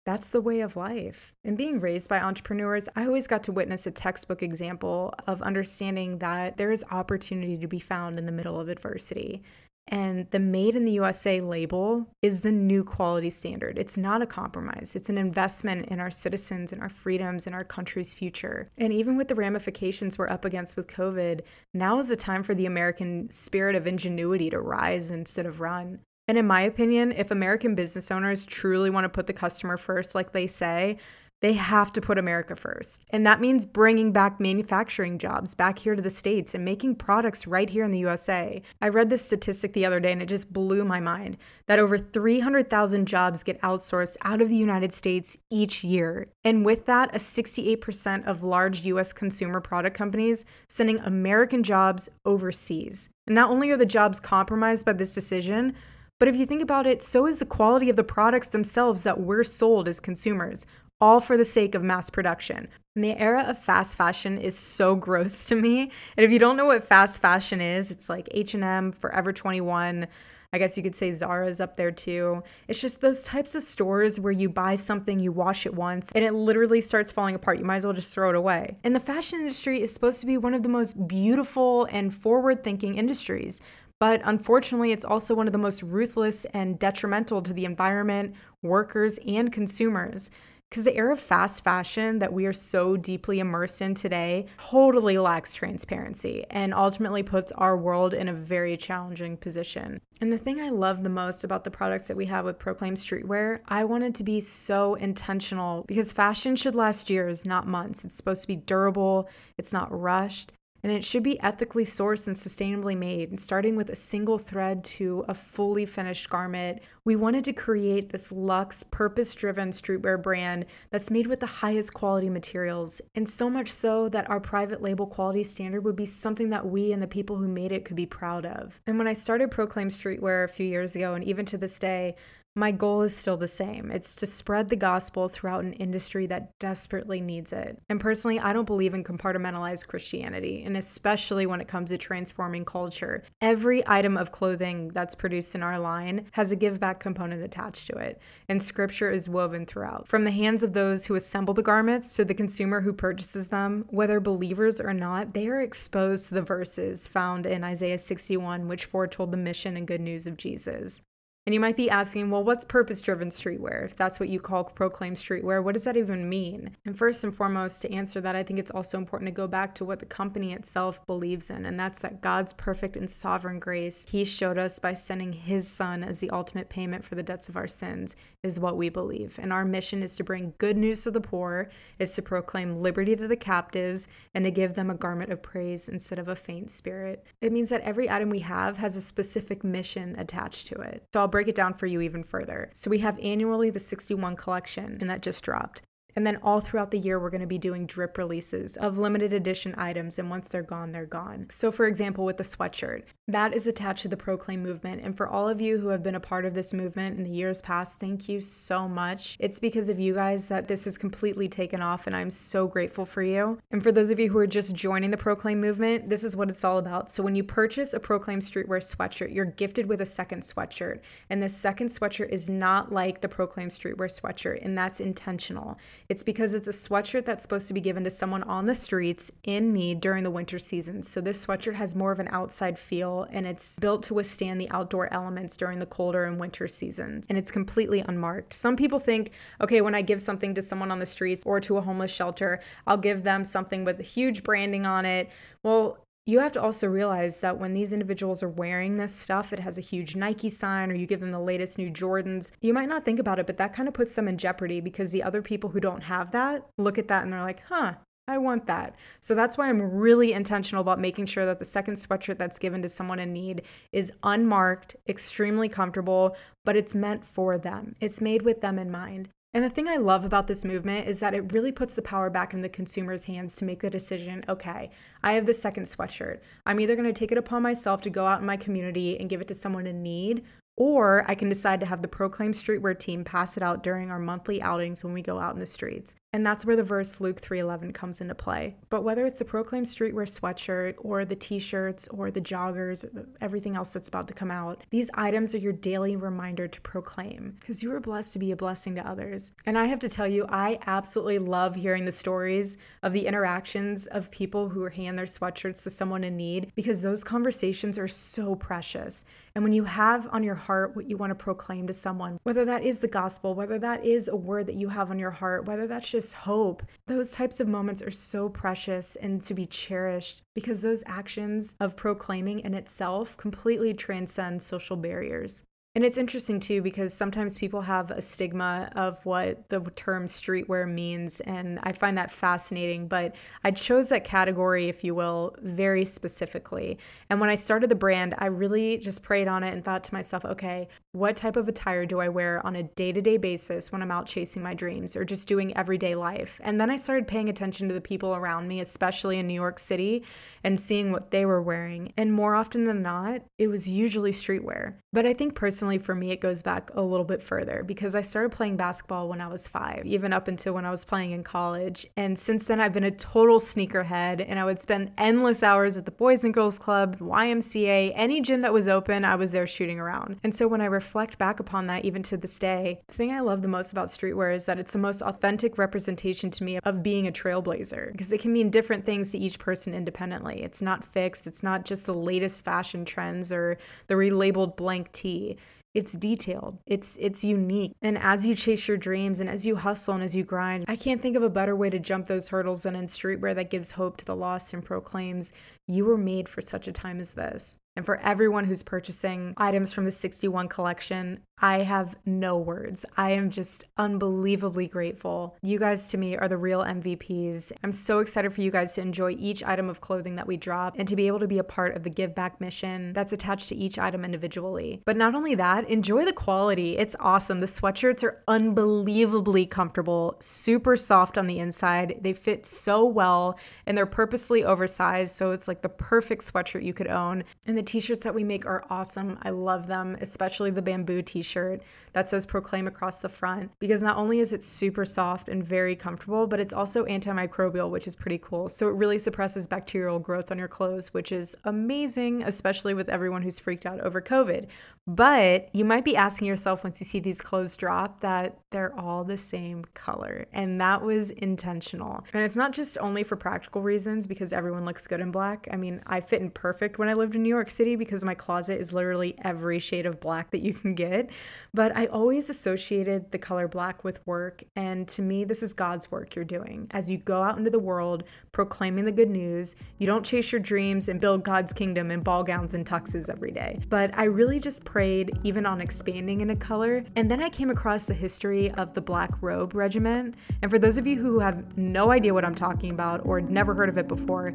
that's 0.07 0.31
the 0.31 0.41
way 0.41 0.61
of 0.61 0.77
life. 0.77 1.35
And 1.45 1.59
being 1.59 1.81
raised 1.81 2.09
by 2.09 2.21
entrepreneurs, 2.21 2.89
I 2.97 3.05
always 3.05 3.27
got 3.27 3.43
to 3.45 3.53
witness 3.53 3.87
a 3.87 3.91
textbook 3.91 4.43
example 4.43 5.13
of 5.27 5.43
understanding 5.43 6.19
that 6.21 6.57
there 6.57 6.73
is 6.73 6.85
opportunity 6.91 7.59
to 7.59 7.67
be 7.67 7.81
found 7.81 8.19
in 8.19 8.25
the 8.25 8.33
middle 8.33 8.59
of 8.59 8.71
adversity. 8.71 9.43
And 9.91 10.31
the 10.31 10.39
Made 10.39 10.77
in 10.77 10.85
the 10.85 10.93
USA 10.93 11.41
label 11.41 12.07
is 12.21 12.43
the 12.43 12.53
new 12.53 12.85
quality 12.85 13.31
standard. 13.31 13.79
It's 13.79 13.97
not 13.97 14.21
a 14.21 14.27
compromise, 14.27 14.93
it's 14.95 15.09
an 15.09 15.19
investment 15.19 15.87
in 15.87 15.99
our 15.99 16.11
citizens 16.11 16.73
and 16.73 16.83
our 16.83 16.91
freedoms 16.91 17.47
and 17.47 17.55
our 17.55 17.65
country's 17.65 18.13
future. 18.13 18.69
And 18.77 18.93
even 18.93 19.17
with 19.17 19.29
the 19.29 19.35
ramifications 19.35 20.19
we're 20.19 20.29
up 20.29 20.45
against 20.45 20.77
with 20.77 20.89
COVID, 20.89 21.41
now 21.73 21.99
is 21.99 22.09
the 22.09 22.17
time 22.17 22.43
for 22.43 22.55
the 22.55 22.67
American 22.67 23.31
spirit 23.31 23.75
of 23.77 23.87
ingenuity 23.87 24.51
to 24.51 24.61
rise 24.61 25.11
instead 25.11 25.47
of 25.47 25.61
run. 25.61 26.01
And 26.29 26.37
in 26.37 26.47
my 26.47 26.61
opinion, 26.61 27.13
if 27.13 27.31
American 27.31 27.75
business 27.75 28.11
owners 28.11 28.45
truly 28.45 28.91
want 28.91 29.07
to 29.07 29.09
put 29.09 29.27
the 29.27 29.33
customer 29.33 29.79
first, 29.79 30.15
like 30.15 30.33
they 30.33 30.47
say, 30.47 30.99
they 31.41 31.53
have 31.53 31.93
to 31.93 32.01
put 32.01 32.19
America 32.19 32.57
first. 32.57 33.01
And 33.11 33.27
that 33.27 33.41
means 33.41 33.65
bringing 33.65 34.13
back 34.13 34.41
manufacturing 34.41 35.19
jobs 35.19 35.55
back 35.55 35.79
here 35.79 35.95
to 35.95 36.03
the 36.03 36.11
States 36.11 36.55
and 36.55 36.65
making 36.65 36.97
products 36.97 37.47
right 37.47 37.71
here 37.71 37.85
in 37.85 37.91
the 37.91 37.99
USA. 38.01 38.61
I 38.83 38.89
read 38.89 39.11
this 39.11 39.25
statistic 39.25 39.73
the 39.73 39.87
other 39.87 40.01
day 40.01 40.13
and 40.13 40.23
it 40.23 40.27
just 40.27 40.53
blew 40.53 40.85
my 40.85 41.01
mind 41.01 41.39
that 41.67 41.79
over 41.79 41.97
300,000 41.99 43.07
jobs 43.07 43.43
get 43.43 43.61
outsourced 43.61 44.17
out 44.23 44.43
of 44.43 44.49
the 44.49 44.57
United 44.57 44.93
States 44.93 45.37
each 45.51 45.85
year. 45.85 46.27
And 46.45 46.65
with 46.65 46.87
that, 46.87 47.15
a 47.15 47.19
68% 47.19 48.27
of 48.27 48.43
large 48.43 48.85
US 48.87 49.13
consumer 49.13 49.61
product 49.61 49.97
companies 49.97 50.45
sending 50.69 50.99
American 51.01 51.63
jobs 51.63 52.09
overseas. 52.25 53.09
And 53.27 53.35
not 53.35 53.51
only 53.51 53.71
are 53.71 53.77
the 53.77 53.87
jobs 53.87 54.21
compromised 54.21 54.85
by 54.85 54.95
this 54.95 55.15
decision, 55.15 55.75
but 56.19 56.27
if 56.27 56.35
you 56.35 56.47
think 56.47 56.63
about 56.63 56.87
it, 56.87 57.01
so 57.01 57.27
is 57.27 57.39
the 57.39 57.47
quality 57.47 57.91
of 57.91 57.97
the 57.97 58.03
products 58.03 58.49
themselves 58.49 59.05
that 59.05 59.21
we're 59.21 59.45
sold 59.45 59.87
as 59.87 60.01
consumers 60.01 60.67
all 61.01 61.21
for 61.21 61.37
the 61.37 61.45
sake 61.45 61.75
of 61.75 61.83
mass 61.83 62.11
production. 62.11 62.69
And 62.95 63.05
the 63.05 63.19
era 63.19 63.45
of 63.47 63.59
fast 63.59 63.97
fashion 63.97 64.39
is 64.39 64.59
so 64.59 64.95
gross 65.07 65.45
to 65.47 65.55
me. 65.55 65.93
And 66.17 66.25
if 66.25 66.31
you 66.31 66.39
don't 66.39 66.57
know 66.57 66.67
what 66.67 66.89
fast 66.89 67.21
fashion 67.23 67.61
is, 67.61 67.91
it's 67.91 68.09
like 68.09 68.29
H&M, 68.33 68.93
Forever 68.93 69.33
21, 69.33 70.09
I 70.51 70.59
guess 70.59 70.79
you 70.79 70.83
could 70.83 70.97
say 70.97 71.13
Zara's 71.13 71.61
up 71.61 71.77
there 71.77 71.91
too. 71.91 72.43
It's 72.69 72.81
just 72.81 73.03
those 73.03 73.23
types 73.23 73.55
of 73.55 73.63
stores 73.63 74.19
where 74.19 74.33
you 74.33 74.49
buy 74.49 74.77
something, 74.77 75.21
you 75.21 75.31
wash 75.31 75.67
it 75.67 75.75
once, 75.75 76.09
and 76.15 76.25
it 76.25 76.33
literally 76.33 76.81
starts 76.81 77.13
falling 77.13 77.35
apart. 77.35 77.59
You 77.59 77.67
might 77.67 77.77
as 77.77 77.85
well 77.85 77.93
just 77.93 78.15
throw 78.15 78.31
it 78.31 78.35
away. 78.35 78.79
And 78.83 78.95
the 78.95 79.01
fashion 79.01 79.41
industry 79.41 79.83
is 79.83 79.93
supposed 79.93 80.21
to 80.21 80.27
be 80.27 80.39
one 80.39 80.55
of 80.55 80.63
the 80.63 80.69
most 80.71 81.07
beautiful 81.07 81.87
and 81.91 82.15
forward 82.15 82.65
thinking 82.65 82.97
industries. 82.97 83.61
But 84.01 84.23
unfortunately, 84.25 84.93
it's 84.93 85.05
also 85.05 85.35
one 85.35 85.49
of 85.49 85.53
the 85.53 85.59
most 85.59 85.83
ruthless 85.83 86.47
and 86.47 86.79
detrimental 86.79 87.43
to 87.43 87.53
the 87.53 87.67
environment, 87.67 88.35
workers, 88.63 89.19
and 89.27 89.53
consumers. 89.53 90.31
Because 90.71 90.85
the 90.85 90.97
era 90.97 91.15
of 91.15 91.21
fast 91.21 91.65
fashion 91.65 92.19
that 92.19 92.33
we 92.33 92.45
are 92.45 92.53
so 92.53 92.97
deeply 92.97 93.39
immersed 93.39 93.81
in 93.81 93.95
today 93.95 94.45
totally 94.59 95.17
lacks 95.17 95.55
transparency 95.55 96.45
and 96.51 96.75
ultimately 96.75 97.23
puts 97.23 97.53
our 97.53 97.75
world 97.77 98.13
in 98.13 98.29
a 98.29 98.35
very 98.35 98.77
challenging 98.77 99.39
position. 99.39 99.99
And 100.21 100.31
the 100.31 100.39
thing 100.39 100.61
I 100.61 100.69
love 100.69 101.03
the 101.03 101.09
most 101.09 101.43
about 101.43 101.65
the 101.65 101.71
products 101.71 102.09
that 102.09 102.17
we 102.17 102.27
have 102.27 102.45
with 102.45 102.59
Proclaim 102.59 102.97
Streetwear, 102.97 103.61
I 103.67 103.85
wanted 103.85 104.15
to 104.17 104.25
be 104.25 104.41
so 104.41 104.95
intentional 104.97 105.85
because 105.87 106.13
fashion 106.13 106.55
should 106.55 106.75
last 106.75 107.09
years, 107.09 107.47
not 107.47 107.67
months. 107.67 108.05
It's 108.05 108.17
supposed 108.17 108.43
to 108.43 108.49
be 108.49 108.57
durable, 108.57 109.29
it's 109.57 109.73
not 109.73 109.89
rushed, 109.91 110.53
and 110.83 110.93
it 110.93 111.05
should 111.05 111.23
be 111.23 111.41
ethically 111.41 111.85
sourced 111.85 112.27
and 112.27 112.37
sustainably 112.37 112.97
made, 112.97 113.31
and 113.31 113.41
starting 113.41 113.77
with 113.77 113.91
a 113.91 113.97
single 113.97 114.39
thread 114.39 114.85
to 114.85 115.25
a 115.29 115.35
fully 115.35 115.85
finished 115.87 116.31
garment. 116.31 116.81
We 117.05 117.17
wanted 117.17 117.45
to 117.45 117.53
create 117.53 118.11
this 118.11 118.31
luxe, 118.31 118.83
purpose 118.83 119.35
driven 119.35 119.71
streetwear 119.71 120.23
brand 120.23 120.67
that's 120.91 121.11
made 121.11 121.27
with 121.27 121.41
the 121.41 121.47
highest 121.47 121.95
quality 121.95 122.31
materials, 122.31 123.01
and 123.15 123.29
so 123.29 123.51
much 123.51 123.71
so 123.71 124.09
that 124.11 124.29
our 124.31 124.41
private 124.41 124.83
label 124.83 125.07
quality 125.07 125.45
standard 125.45 125.85
would 125.85 125.97
be 125.97 126.07
something 126.07 126.51
that 126.51 126.67
we 126.67 126.93
and 126.93 127.03
the 127.03 127.07
people 127.07 127.37
who 127.37 127.49
made 127.49 127.73
it 127.73 127.85
could 127.85 127.97
be 127.97 128.07
proud 128.07 128.47
of. 128.47 128.81
And 128.87 128.99
when 128.99 129.09
I 129.09 129.15
started 129.15 129.51
Proclaim 129.51 129.89
Streetwear 129.89 130.45
a 130.45 130.49
few 130.49 130.67
years 130.67 130.95
ago, 130.95 131.15
and 131.15 131.25
even 131.25 131.47
to 131.47 131.59
this 131.59 131.79
day, 131.79 132.15
my 132.59 132.73
goal 132.73 133.03
is 133.03 133.17
still 133.17 133.37
the 133.37 133.49
same 133.49 133.91
it's 133.93 134.15
to 134.17 134.27
spread 134.27 134.69
the 134.69 134.77
gospel 134.77 135.29
throughout 135.29 135.65
an 135.65 135.73
industry 135.75 136.27
that 136.27 136.59
desperately 136.59 137.21
needs 137.21 137.53
it. 137.53 137.81
And 137.89 138.01
personally, 138.01 138.41
I 138.41 138.53
don't 138.53 138.67
believe 138.67 138.95
in 138.95 139.05
compartmentalized 139.05 139.87
Christianity, 139.87 140.65
and 140.65 140.77
especially 140.77 141.47
when 141.47 141.61
it 141.61 141.69
comes 141.69 141.91
to 141.91 141.99
transforming 141.99 142.65
culture. 142.65 143.23
Every 143.41 143.87
item 143.87 144.17
of 144.17 144.33
clothing 144.33 144.89
that's 144.89 145.15
produced 145.15 145.55
in 145.55 145.63
our 145.63 145.79
line 145.79 146.27
has 146.33 146.51
a 146.51 146.57
give 146.57 146.81
back 146.81 147.01
component 147.01 147.43
attached 147.43 147.87
to 147.89 147.99
it, 147.99 148.21
and 148.49 148.63
scripture 148.63 149.11
is 149.11 149.29
woven 149.29 149.65
throughout. 149.65 150.09
From 150.09 150.25
the 150.25 150.31
hands 150.31 150.63
of 150.63 150.73
those 150.73 151.07
who 151.07 151.15
assemble 151.15 151.55
the 151.55 151.63
garments 151.63 152.15
to 152.17 152.25
the 152.25 152.35
consumer 152.35 152.81
who 152.81 152.93
purchases 152.93 153.47
them, 153.47 153.85
whether 153.89 154.21
believers 154.21 154.81
or 154.81 154.93
not, 154.93 155.35
they 155.35 155.47
are 155.47 155.61
exposed 155.61 156.29
to 156.29 156.35
the 156.35 156.43
verses 156.43 157.07
found 157.07 157.47
in 157.47 157.63
Isaiah 157.63 157.99
61, 157.99 158.67
which 158.67 158.85
foretold 158.85 159.31
the 159.31 159.37
mission 159.37 159.77
and 159.77 159.87
good 159.87 160.01
news 160.01 160.27
of 160.27 160.37
Jesus. 160.37 161.03
And 161.49 161.55
you 161.55 161.61
might 161.61 161.79
be 161.79 161.89
asking, 161.89 162.29
well, 162.29 162.45
what's 162.45 162.67
purpose 162.67 163.01
driven 163.01 163.31
streetwear? 163.31 163.87
If 163.87 163.97
that's 163.97 164.21
what 164.21 164.29
you 164.29 164.39
call 164.39 164.65
proclaim 164.65 165.15
streetwear, 165.15 165.65
what 165.65 165.73
does 165.73 165.85
that 165.85 165.97
even 165.97 166.29
mean? 166.29 166.77
And 166.85 166.95
first 166.95 167.25
and 167.25 167.35
foremost, 167.35 167.81
to 167.81 167.91
answer 167.91 168.21
that, 168.21 168.37
I 168.37 168.43
think 168.43 168.59
it's 168.61 168.71
also 168.71 168.99
important 168.99 169.29
to 169.29 169.33
go 169.33 169.47
back 169.47 169.75
to 169.77 169.85
what 169.87 169.99
the 169.99 170.05
company 170.05 170.53
itself 170.53 171.01
believes 171.07 171.49
in, 171.49 171.65
and 171.65 171.81
that's 171.81 172.01
that 172.01 172.21
God's 172.21 172.53
perfect 172.53 172.99
and 172.99 173.11
sovereign 173.11 173.61
grace 173.61 174.05
He 174.07 174.25
showed 174.25 174.59
us 174.59 174.79
by 174.79 174.93
sending 174.93 175.33
His 175.33 175.67
Son 175.67 176.05
as 176.05 176.19
the 176.19 176.29
ultimate 176.29 176.69
payment 176.69 177.03
for 177.03 177.15
the 177.15 177.23
debts 177.23 177.49
of 177.49 177.57
our 177.57 177.67
sins 177.67 178.15
is 178.43 178.61
what 178.61 178.77
we 178.77 178.91
believe. 178.91 179.39
And 179.39 179.51
our 179.51 179.65
mission 179.65 180.03
is 180.03 180.17
to 180.17 180.25
bring 180.25 180.53
good 180.59 180.77
news 180.77 181.03
to 181.05 181.11
the 181.11 181.19
poor, 181.19 181.71
it's 181.99 182.15
to 182.17 182.23
proclaim 182.23 182.83
liberty 182.83 183.17
to 183.17 183.27
the 183.27 183.37
captives, 183.37 184.07
and 184.35 184.45
to 184.45 184.51
give 184.51 184.75
them 184.75 184.91
a 184.91 184.95
garment 184.95 185.33
of 185.33 185.43
praise 185.43 185.89
instead 185.89 186.19
of 186.19 186.29
a 186.29 186.37
faint 186.37 186.71
spirit. 186.71 187.25
It 187.41 187.53
means 187.53 187.71
that 187.71 187.81
every 187.81 188.11
item 188.11 188.29
we 188.29 188.41
have 188.41 188.77
has 188.77 188.97
a 188.97 189.01
specific 189.01 189.65
mission 189.65 190.15
attached 190.19 190.67
to 190.67 190.75
it. 190.75 191.05
So 191.15 191.21
I'll 191.21 191.38
break 191.39 191.47
it 191.47 191.55
down 191.55 191.73
for 191.73 191.87
you 191.87 192.01
even 192.01 192.25
further. 192.25 192.69
So 192.73 192.91
we 192.91 192.99
have 192.99 193.17
annually 193.21 193.71
the 193.71 193.79
61 193.79 194.35
collection, 194.35 194.99
and 195.01 195.09
that 195.09 195.23
just 195.23 195.45
dropped. 195.45 195.83
And 196.19 196.27
then 196.27 196.41
all 196.43 196.61
throughout 196.61 196.91
the 196.91 196.99
year, 196.99 197.21
we're 197.21 197.31
going 197.31 197.43
to 197.43 197.47
be 197.47 197.59
doing 197.59 197.87
drip 197.87 198.19
releases 198.19 198.77
of 198.79 198.99
limited 198.99 199.33
edition 199.33 199.73
items. 199.79 200.19
And 200.19 200.29
once 200.29 200.49
they're 200.49 200.65
gone, 200.65 200.91
they're 200.91 201.07
gone. 201.07 201.47
So, 201.53 201.71
for 201.71 201.87
example, 201.87 202.25
with 202.25 202.39
the 202.39 202.43
sweatshirt, 202.43 203.05
that 203.29 203.55
is 203.55 203.69
attached 203.69 204.03
to 204.03 204.09
the 204.09 204.17
Proclaim 204.17 204.61
movement. 204.61 205.03
And 205.05 205.17
for 205.17 205.29
all 205.29 205.49
of 205.49 205.61
you 205.61 205.79
who 205.79 205.91
have 205.91 206.03
been 206.03 206.17
a 206.17 206.21
part 206.21 206.45
of 206.45 206.55
this 206.55 206.75
movement 206.75 207.19
in 207.19 207.23
the 207.23 207.31
years 207.31 207.61
past, 207.61 208.01
thank 208.01 208.29
you 208.29 208.41
so 208.41 208.89
much. 208.89 209.37
It's 209.39 209.61
because 209.61 209.89
of 209.89 210.01
you 210.01 210.13
guys 210.13 210.47
that 210.47 210.67
this 210.67 210.87
has 210.87 210.99
completely 210.99 211.47
taken 211.47 211.81
off, 211.81 212.09
and 212.09 212.17
I'm 212.17 212.31
so 212.31 212.67
grateful 212.67 213.05
for 213.05 213.23
you. 213.23 213.61
And 213.71 213.81
for 213.81 213.93
those 213.93 214.11
of 214.11 214.19
you 214.19 214.29
who 214.29 214.39
are 214.39 214.47
just 214.47 214.75
joining 214.75 215.13
the 215.13 215.17
Proclaim 215.17 215.61
movement, 215.61 216.09
this 216.09 216.25
is 216.25 216.35
what 216.35 216.51
it's 216.51 216.65
all 216.65 216.79
about. 216.79 217.13
So, 217.13 217.23
when 217.23 217.37
you 217.37 217.45
purchase 217.45 217.93
a 217.93 218.01
Proclaim 218.01 218.41
Streetwear 218.41 218.83
sweatshirt, 218.83 219.33
you're 219.33 219.45
gifted 219.45 219.87
with 219.87 220.01
a 220.01 220.07
second 220.07 220.43
sweatshirt. 220.43 220.99
And 221.31 221.41
this 221.41 221.57
second 221.57 221.91
sweatshirt 221.91 222.31
is 222.31 222.51
not 222.51 222.91
like 222.91 223.21
the 223.21 223.29
Proclaim 223.29 223.69
Streetwear 223.69 224.09
sweatshirt, 224.09 224.65
and 224.65 224.77
that's 224.77 224.99
intentional. 224.99 225.79
It's 226.09 226.23
because 226.23 226.55
it's 226.55 226.69
a 226.69 226.71
sweatshirt 226.71 227.27
that's 227.27 227.43
supposed 227.43 227.69
to 227.69 227.75
be 227.75 227.83
given 227.83 228.03
to 228.05 228.11
someone 228.11 228.43
on 228.45 228.65
the 228.65 228.75
streets 228.75 229.31
in 229.45 229.75
need 229.75 230.01
during 230.01 230.25
the 230.25 230.31
winter 230.31 230.59
season. 230.59 231.03
So, 231.03 231.21
this 231.21 231.45
sweatshirt 231.45 231.75
has 231.75 231.95
more 231.95 232.13
of 232.13 232.19
an 232.19 232.29
outside 232.31 232.79
feel 232.79 233.27
and 233.31 233.47
it's 233.47 233.77
built 233.77 234.05
to 234.05 234.15
withstand 234.15 234.59
the 234.59 234.71
outdoor 234.71 235.13
elements 235.13 235.55
during 235.55 235.79
the 235.81 235.85
colder 235.85 236.25
and 236.25 236.41
winter 236.41 236.67
seasons. 236.67 237.27
And 237.29 237.37
it's 237.37 237.51
completely 237.51 238.01
unmarked. 238.01 238.55
Some 238.55 238.75
people 238.75 238.99
think, 238.99 239.33
okay, 239.61 239.83
when 239.83 239.95
I 239.95 240.01
give 240.01 240.23
something 240.23 240.55
to 240.55 240.63
someone 240.63 240.91
on 240.91 240.99
the 240.99 241.05
streets 241.05 241.45
or 241.45 241.61
to 241.61 241.77
a 241.77 241.83
homeless 241.83 242.11
shelter, 242.11 242.61
I'll 242.87 242.97
give 242.97 243.23
them 243.23 243.45
something 243.45 243.85
with 243.85 244.01
huge 244.01 244.43
branding 244.43 244.87
on 244.87 245.05
it. 245.05 245.29
Well, 245.63 245.99
you 246.29 246.41
have 246.41 246.53
to 246.53 246.61
also 246.61 246.87
realize 246.87 247.41
that 247.41 247.59
when 247.59 247.73
these 247.73 247.91
individuals 247.91 248.43
are 248.43 248.51
wearing 248.51 248.99
this 248.99 249.17
stuff, 249.17 249.51
it 249.51 249.61
has 249.61 249.79
a 249.79 249.81
huge 249.81 250.15
Nike 250.15 250.51
sign, 250.51 250.93
or 250.93 250.95
you 250.95 251.07
give 251.07 251.21
them 251.21 251.33
the 251.33 251.41
latest 251.41 251.79
new 251.79 251.91
Jordans. 251.91 252.51
You 252.61 252.75
might 252.75 252.91
not 252.91 253.07
think 253.07 253.19
about 253.19 253.39
it, 253.39 253.47
but 253.47 253.57
that 253.57 253.73
kind 253.73 253.89
of 253.89 253.95
puts 253.95 254.15
them 254.15 254.29
in 254.29 254.37
jeopardy 254.37 254.83
because 254.83 255.11
the 255.11 255.23
other 255.23 255.41
people 255.41 255.71
who 255.71 255.81
don't 255.81 256.03
have 256.03 256.31
that 256.33 256.67
look 256.77 256.99
at 256.99 257.09
that 257.09 257.23
and 257.23 257.33
they're 257.33 257.41
like, 257.41 257.63
huh, 257.67 257.95
I 258.29 258.37
want 258.37 258.67
that. 258.67 258.95
So 259.21 259.35
that's 259.35 259.57
why 259.57 259.71
I'm 259.71 259.81
really 259.81 260.35
intentional 260.35 260.83
about 260.83 261.01
making 261.01 261.25
sure 261.25 261.47
that 261.47 261.61
the 261.61 261.65
second 261.65 261.95
sweatshirt 261.95 262.37
that's 262.37 262.59
given 262.59 262.83
to 262.83 262.91
someone 262.91 263.21
in 263.21 263.33
need 263.33 263.63
is 263.91 264.13
unmarked, 264.23 264.97
extremely 265.09 265.71
comfortable, 265.71 266.37
but 266.63 266.77
it's 266.77 266.95
meant 266.95 267.25
for 267.25 267.57
them. 267.57 267.97
It's 268.03 268.21
made 268.21 268.43
with 268.43 268.61
them 268.61 268.79
in 268.79 268.91
mind. 268.91 269.31
And 269.59 269.65
the 269.65 269.71
thing 269.71 269.89
I 269.89 269.97
love 269.97 270.25
about 270.25 270.47
this 270.47 270.65
movement 270.65 271.09
is 271.09 271.19
that 271.19 271.35
it 271.35 271.53
really 271.53 271.73
puts 271.73 271.95
the 271.95 272.03
power 272.03 272.31
back 272.31 272.55
in 272.55 272.63
the 272.63 272.69
consumer's 272.69 273.25
hands 273.25 273.57
to 273.57 273.65
make 273.65 273.81
the 273.81 273.91
decision 273.91 274.45
okay, 274.49 274.93
I 275.25 275.33
have 275.33 275.47
the 275.47 275.53
second 275.53 275.83
sweatshirt. 275.83 276.43
I'm 276.65 276.79
either 276.79 276.95
going 276.95 277.13
to 277.13 277.13
take 277.13 277.33
it 277.33 277.39
upon 277.39 277.65
myself 277.65 278.01
to 278.03 278.11
go 278.11 278.25
out 278.25 278.39
in 278.39 278.47
my 278.47 278.57
community 278.57 279.19
and 279.19 279.29
give 279.29 279.41
it 279.41 279.49
to 279.49 279.57
someone 279.57 279.89
in 279.89 280.01
need, 280.01 280.45
or 280.77 281.25
I 281.27 281.35
can 281.35 281.49
decide 281.49 281.81
to 281.81 281.87
have 281.87 282.03
the 282.03 282.07
Proclaim 282.07 282.53
Streetwear 282.53 282.97
team 282.97 283.25
pass 283.25 283.57
it 283.57 283.65
out 283.65 283.83
during 283.83 284.13
our 284.13 284.21
monthly 284.21 284.63
outings 284.63 285.03
when 285.03 285.13
we 285.13 285.23
go 285.23 285.41
out 285.41 285.55
in 285.55 285.59
the 285.59 285.67
streets. 285.67 286.15
And 286.35 286.45
that's 286.45 286.67
where 286.67 286.77
the 286.77 286.83
verse 286.83 287.23
Luke 287.23 287.41
3:11 287.41 287.95
comes 287.95 288.21
into 288.21 288.35
play. 288.35 288.77
But 288.91 289.03
whether 289.03 289.25
it's 289.25 289.39
the 289.39 289.47
Proclaim 289.47 289.85
Streetwear 289.85 290.29
sweatshirt 290.29 290.95
or 290.99 291.25
the 291.25 291.35
t-shirts 291.35 292.07
or 292.09 292.31
the 292.31 292.41
joggers 292.41 293.07
everything 293.41 293.77
else 293.77 293.95
that's 293.95 294.09
about 294.09 294.29
to 294.29 294.35
come 294.35 294.51
out, 294.51 294.85
these 294.91 295.09
items 295.15 295.55
are 295.55 295.59
your 295.59 295.73
daily 295.73 296.17
reminder 296.17 296.69
to 296.69 296.81
proclaim 296.83 297.57
because 297.61 297.83
you 297.83 297.91
are 297.95 298.01
blessed 298.01 298.35
to 298.35 298.39
be 298.39 298.53
a 298.53 298.57
blessing 298.57 298.95
to 298.97 299.09
others. 299.09 299.53
And 299.65 299.79
I 299.79 299.87
have 299.87 300.01
to 300.01 300.09
tell 300.09 300.27
you, 300.27 300.45
I 300.51 300.79
absolutely 300.87 301.39
love 301.39 301.75
hearing 301.75 302.05
the 302.05 302.13
stories 302.13 302.77
of 303.03 303.15
the 303.15 303.27
interactions 303.27 304.07
of 304.09 304.31
people 304.31 304.69
who 304.69 304.85
hand 304.85 305.19
their 305.19 305.25
sweatshirts 305.25 305.83
to 305.85 305.91
someone 305.91 306.25
in 306.25 306.37
need 306.37 306.73
because 306.75 307.01
those 307.01 307.25
conversations 307.25 307.97
are 307.97 308.09
so 308.09 308.55
precious. 308.55 309.25
And 309.55 309.65
when 309.65 309.73
you 309.73 309.85
have 309.85 310.29
on 310.31 310.43
your 310.43 310.55
heart 310.55 310.95
what 310.95 311.09
you 311.09 311.17
want 311.17 311.31
to 311.31 311.35
proclaim 311.35 311.87
to 311.87 311.93
someone, 311.93 312.39
whether 312.43 312.67
that 312.67 312.85
is 312.85 312.99
the 312.99 313.09
gospel, 313.09 313.55
whether 313.55 313.79
that 313.79 314.05
is 314.05 314.29
a 314.29 314.37
word 314.37 314.67
that 314.67 314.77
you 314.77 314.91
have 314.91 315.11
on 315.11 315.19
your 315.19 315.31
heart, 315.31 315.65
whether 315.65 315.87
that's 315.87 316.18
just 316.21 316.35
hope, 316.35 316.83
those 317.07 317.31
types 317.31 317.61
of 317.61 317.69
moments 317.69 318.03
are 318.03 318.11
so 318.11 318.49
precious 318.49 319.15
and 319.17 319.41
to 319.41 319.55
be 319.55 319.65
cherished 319.67 320.43
because 320.53 320.81
those 320.81 321.05
actions 321.07 321.77
of 321.79 321.95
proclaiming 321.95 322.59
in 322.61 322.75
itself 322.75 323.37
completely 323.37 323.95
transcend 323.95 324.61
social 324.61 324.97
barriers. 324.97 325.63
And 325.95 326.05
it's 326.05 326.19
interesting 326.19 326.61
too 326.61 326.81
because 326.81 327.13
sometimes 327.13 327.59
people 327.59 327.81
have 327.81 328.11
a 328.11 328.23
stigma 328.23 328.91
of 328.95 329.19
what 329.25 329.69
the 329.69 329.81
term 329.97 330.27
streetwear 330.27 330.89
means, 330.89 331.41
and 331.41 331.81
I 331.83 331.93
find 331.93 332.17
that 332.19 332.31
fascinating. 332.31 333.09
But 333.09 333.35
I 333.65 333.73
chose 333.73 334.11
that 334.11 334.23
category, 334.23 334.89
if 334.89 335.03
you 335.03 335.15
will, 335.15 335.57
very 335.61 336.05
specifically. 336.05 336.99
And 337.31 337.41
when 337.41 337.51
I 337.51 337.57
started 337.57 337.91
the 337.91 337.97
brand, 337.97 338.35
I 338.39 338.47
really 338.47 338.99
just 338.99 339.23
prayed 339.23 339.49
on 339.49 339.65
it 339.65 339.73
and 339.73 339.85
thought 339.85 340.05
to 340.05 340.15
myself, 340.15 340.45
okay, 340.45 340.89
what 341.13 341.37
type 341.37 341.57
of 341.57 341.69
attire 341.69 342.07
do 342.07 342.21
I 342.21 342.29
wear 342.29 342.65
on 342.65 342.77
a 342.77 342.83
day 342.83 343.11
to 343.11 343.21
day 343.21 343.39
basis 343.39 343.91
when 343.91 344.03
I'm 344.03 344.11
out 344.13 344.27
chasing 344.27 344.63
my 344.63 344.75
dreams 344.75 345.17
or 345.17 345.25
just 345.25 345.49
doing 345.49 345.77
everyday 345.77 346.15
life? 346.15 346.61
And 346.63 346.81
then 346.81 346.91
I 346.91 346.97
started 346.97 347.27
paying 347.27 347.49
attention 347.49 347.89
to 347.89 347.95
the 347.95 348.01
people 348.01 348.37
around 348.37 348.69
me, 348.69 348.81
especially 348.81 349.39
in 349.39 349.49
New 349.49 349.55
York 349.55 349.79
City, 349.79 350.23
and 350.65 350.81
seeing 350.81 351.13
what 351.13 351.31
they 351.31 351.45
were 351.45 351.63
wearing. 351.63 352.13
And 352.17 352.33
more 352.33 352.55
often 352.55 352.85
than 352.85 353.03
not, 353.03 353.43
it 353.59 353.69
was 353.69 353.89
usually 353.89 354.33
streetwear. 354.33 354.95
But 355.13 355.27
I 355.27 355.33
think 355.33 355.55
personally 355.55 355.99
for 355.99 356.15
me, 356.15 356.31
it 356.31 356.41
goes 356.41 356.63
back 356.63 356.91
a 356.95 357.01
little 357.01 357.25
bit 357.25 357.43
further 357.43 357.83
because 357.87 358.15
I 358.15 358.21
started 358.21 358.53
playing 358.53 358.77
basketball 358.77 359.29
when 359.29 359.41
I 359.41 359.49
was 359.49 359.67
five, 359.67 360.05
even 360.05 360.33
up 360.33 360.49
until 360.49 360.75
when 360.75 360.85
I 360.85 360.91
was 360.91 361.05
playing 361.05 361.31
in 361.31 361.43
college. 361.43 362.07
And 362.17 362.39
since 362.39 362.65
then, 362.65 362.81
I've 362.81 362.93
been 362.93 363.05
a 363.05 363.11
total 363.11 363.61
sneakerhead 363.61 364.45
and 364.47 364.59
I 364.59 364.65
would 364.65 364.81
spend 364.81 365.13
endless 365.17 365.63
hours 365.63 365.97
at 365.97 366.05
the 366.05 366.11
Boys 366.11 366.45
and 366.45 366.53
Girls 366.53 366.79
Club, 366.79 367.19
YMCA, 367.19 368.13
any 368.15 368.41
gym 368.41 368.61
that 368.63 368.73
was 368.73 368.89
open, 368.89 369.25
I 369.25 369.37
was 369.37 369.51
there 369.51 369.67
shooting 369.67 369.99
around. 369.99 370.39
And 370.43 370.55
so 370.55 370.67
when 370.67 370.81
I 370.81 370.87
reflect 370.87 371.39
back 371.39 371.61
upon 371.61 371.87
that, 371.87 372.05
even 372.05 372.23
to 372.25 372.37
this 372.37 372.59
day, 372.59 373.01
the 373.09 373.15
thing 373.15 373.31
I 373.31 373.41
love 373.41 373.63
the 373.63 373.69
most 373.69 373.93
about 373.93 374.09
streetwear 374.09 374.55
is 374.55 374.65
that 374.65 374.79
it's 374.79 374.93
the 374.93 374.99
most 374.99 375.23
authentic 375.23 375.79
representation 375.79 376.51
to 376.51 376.65
me 376.65 376.79
of 376.85 377.03
being 377.03 377.27
a 377.27 377.33
trailblazer 377.33 378.13
because 378.13 378.33
it 378.33 378.41
can 378.41 378.53
mean 378.53 378.71
different 378.71 379.07
things 379.07 379.31
to 379.33 379.39
each 379.39 379.59
person 379.59 379.95
independently. 379.95 380.48
It's 380.57 380.83
not 380.83 381.05
fixed, 381.05 381.47
it's 381.47 381.63
not 381.63 381.85
just 381.85 382.07
the 382.07 382.15
latest 382.15 382.65
fashion 382.65 383.05
trends 383.05 383.53
or 383.53 383.79
the 384.07 384.15
relabeled 384.15 384.77
blank 384.77 385.13
tee. 385.13 385.59
It's 385.95 386.13
detailed. 386.13 386.79
It's 386.87 387.17
it's 387.19 387.43
unique. 387.43 387.93
And 388.03 388.19
as 388.19 388.47
you 388.47 388.55
chase 388.55 388.87
your 388.87 388.99
dreams 388.99 389.41
and 389.41 389.49
as 389.49 389.65
you 389.65 389.75
hustle 389.75 390.15
and 390.15 390.23
as 390.23 390.35
you 390.35 390.45
grind 390.45 390.85
i 390.87 390.97
can't 390.97 391.21
think 391.21 391.37
of 391.37 391.43
a 391.43 391.49
better 391.49 391.75
way 391.75 391.91
to 391.91 391.99
jump 391.99 392.27
those 392.27 392.49
hurdles 392.49 392.83
than 392.83 392.95
in 392.95 393.07
streetwear 393.07 393.55
that 393.55 393.71
gives 393.71 393.91
hope 393.91 394.17
to 394.19 394.25
the 394.25 394.37
lost 394.37 394.75
and 394.75 394.85
proclaims 394.85 395.53
you 395.87 396.05
were 396.05 396.19
made 396.19 396.49
for 396.49 396.61
such 396.61 396.87
a 396.87 396.93
time 396.93 397.21
as 397.21 397.33
this 397.33 397.77
and 397.99 398.07
for 398.07 398.21
everyone 398.21 398.65
who's 398.65 398.85
purchasing 398.85 399.55
items 399.57 399.93
from 399.93 400.05
the 400.05 400.13
61 400.13 400.69
collection, 400.69 401.41
I 401.61 401.83
have 401.83 402.15
no 402.25 402.57
words. 402.57 403.05
I 403.17 403.33
am 403.33 403.51
just 403.51 403.85
unbelievably 403.97 404.87
grateful. 404.87 405.57
You 405.63 405.81
guys 405.81 406.07
to 406.11 406.17
me 406.17 406.37
are 406.37 406.47
the 406.47 406.57
real 406.57 406.85
MVPs. 406.85 407.73
I'm 407.83 407.91
so 407.91 408.21
excited 408.21 408.55
for 408.55 408.61
you 408.61 408.71
guys 408.71 408.95
to 408.95 409.01
enjoy 409.01 409.33
each 409.33 409.65
item 409.65 409.91
of 409.91 410.01
clothing 410.01 410.37
that 410.37 410.47
we 410.47 410.57
drop 410.57 410.95
and 410.97 411.09
to 411.09 411.17
be 411.17 411.27
able 411.27 411.41
to 411.41 411.49
be 411.49 411.59
a 411.59 411.65
part 411.65 411.97
of 411.97 412.05
the 412.05 412.11
give 412.11 412.37
back 412.37 412.61
mission 412.61 413.13
that's 413.13 413.33
attached 413.33 413.69
to 413.71 413.75
each 413.75 413.99
item 413.99 414.25
individually. 414.25 415.03
But 415.05 415.17
not 415.17 415.35
only 415.35 415.57
that, 415.57 415.89
enjoy 415.91 416.25
the 416.25 416.33
quality. 416.33 416.97
It's 416.97 417.17
awesome. 417.19 417.59
The 417.59 417.67
sweatshirts 417.67 418.23
are 418.23 418.41
unbelievably 418.47 419.67
comfortable, 419.67 420.37
super 420.39 420.97
soft 420.97 421.37
on 421.37 421.49
the 421.49 421.59
inside. 421.59 422.19
They 422.21 422.35
fit 422.35 422.65
so 422.65 423.05
well 423.05 423.59
and 423.85 423.99
they're 423.99 424.07
purposely 424.07 424.65
oversized, 424.65 425.35
so 425.35 425.51
it's 425.51 425.67
like 425.67 425.83
the 425.83 425.89
perfect 425.89 426.45
sweatshirt 426.45 426.85
you 426.85 426.95
could 426.95 427.09
own. 427.09 427.43
And 427.67 427.77
the 427.77 427.88
t-shirts 427.89 428.23
that 428.23 428.35
we 428.35 428.45
make 428.45 428.67
are 428.67 428.85
awesome. 428.91 429.39
I 429.43 429.51
love 429.51 429.87
them, 429.87 430.17
especially 430.21 430.71
the 430.71 430.83
bamboo 430.83 431.23
t-shirt 431.23 431.81
that 432.13 432.29
says 432.29 432.45
proclaim 432.45 432.87
across 432.87 433.21
the 433.21 433.29
front 433.29 433.71
because 433.79 434.03
not 434.03 434.17
only 434.17 434.41
is 434.41 434.53
it 434.53 434.63
super 434.63 435.05
soft 435.05 435.49
and 435.49 435.65
very 435.65 435.97
comfortable, 435.97 436.47
but 436.47 436.61
it's 436.61 436.73
also 436.73 437.05
antimicrobial, 437.07 437.91
which 437.91 438.07
is 438.07 438.15
pretty 438.15 438.39
cool. 438.39 438.69
So 438.69 438.89
it 438.89 438.95
really 438.95 439.19
suppresses 439.19 439.67
bacterial 439.67 440.19
growth 440.19 440.51
on 440.51 440.59
your 440.59 440.69
clothes, 440.69 441.15
which 441.15 441.33
is 441.33 441.57
amazing, 441.65 442.43
especially 442.43 442.93
with 442.93 443.09
everyone 443.09 443.43
who's 443.43 443.59
freaked 443.59 443.87
out 443.87 444.01
over 444.01 444.21
COVID. 444.21 444.67
But 445.07 445.71
you 445.73 445.87
might 445.87 446.05
be 446.05 446.17
asking 446.17 446.49
yourself 446.49 446.85
once 446.85 447.01
you 447.01 447.07
see 447.07 447.19
these 447.19 447.41
clothes 447.41 447.79
drop 447.79 448.21
that 448.21 448.59
they're 448.71 448.95
all 448.99 449.25
the 449.25 449.39
same 449.39 449.87
color. 449.95 450.47
And 450.53 450.79
that 450.83 451.03
was 451.03 451.31
intentional. 451.31 452.23
And 452.35 452.45
it's 452.45 452.57
not 452.57 452.73
just 452.73 452.99
only 452.99 453.23
for 453.23 453.35
practical 453.35 453.81
reasons 453.81 454.27
because 454.27 454.53
everyone 454.53 454.85
looks 454.85 455.07
good 455.07 455.21
in 455.21 455.31
black. 455.31 455.67
I 455.73 455.77
mean, 455.77 456.03
I 456.07 456.21
fit 456.21 456.43
in 456.43 456.51
perfect 456.51 456.99
when 456.99 457.09
I 457.09 457.15
lived 457.15 457.35
in 457.35 457.43
New 457.43 457.49
York 457.49 457.71
City 457.79 457.97
because 457.97 458.25
my 458.25 458.35
closet 458.35 458.81
is 458.81 458.93
literally 458.93 459.37
every 459.43 459.79
shade 459.79 460.05
of 460.05 460.21
black 460.21 460.51
that 460.51 460.61
you 460.61 460.75
can 460.75 460.95
get. 460.95 461.31
But 461.75 461.97
I 461.97 462.07
always 462.07 462.51
associated 462.51 463.31
the 463.31 463.39
color 463.39 463.69
black 463.69 464.05
with 464.05 464.27
work. 464.27 464.65
And 464.77 465.07
to 465.09 465.23
me, 465.23 465.45
this 465.45 465.63
is 465.63 465.73
God's 465.73 466.11
work 466.11 466.35
you're 466.35 466.45
doing. 466.45 466.87
As 466.91 467.11
you 467.11 467.19
go 467.19 467.43
out 467.43 467.59
into 467.59 467.71
the 467.71 467.79
world 467.79 468.25
proclaiming 468.53 469.05
the 469.05 469.13
good 469.13 469.31
news, 469.31 469.77
you 469.99 470.07
don't 470.07 470.25
chase 470.25 470.51
your 470.51 470.61
dreams 470.61 471.09
and 471.09 471.21
build 471.21 471.45
God's 471.45 471.73
kingdom 471.73 472.11
in 472.11 472.21
ball 472.21 472.43
gowns 472.43 472.75
and 472.75 472.87
tuxes 472.87 473.29
every 473.29 473.51
day. 473.51 473.81
But 473.89 474.11
I 474.15 474.25
really 474.25 474.59
just 474.59 474.85
prayed 474.85 475.39
even 475.45 475.67
on 475.67 475.81
expanding 475.81 476.41
into 476.41 476.57
color. 476.57 477.05
And 477.17 477.31
then 477.31 477.43
I 477.43 477.51
came 477.51 477.71
across 477.71 478.05
the 478.05 478.15
history 478.15 478.71
of 478.73 478.95
the 478.95 479.01
Black 479.01 479.31
Robe 479.41 479.75
Regiment. 479.75 480.35
And 480.63 480.71
for 480.71 480.79
those 480.79 480.97
of 480.97 481.07
you 481.07 481.17
who 481.17 481.39
have 481.39 481.77
no 481.77 482.11
idea 482.11 482.35
what 482.35 482.45
I'm 482.45 482.55
talking 482.55 482.91
about 482.91 483.25
or 483.25 483.41
never 483.41 483.75
heard 483.75 483.89
of 483.89 483.99
it 483.99 484.09
before, 484.09 484.55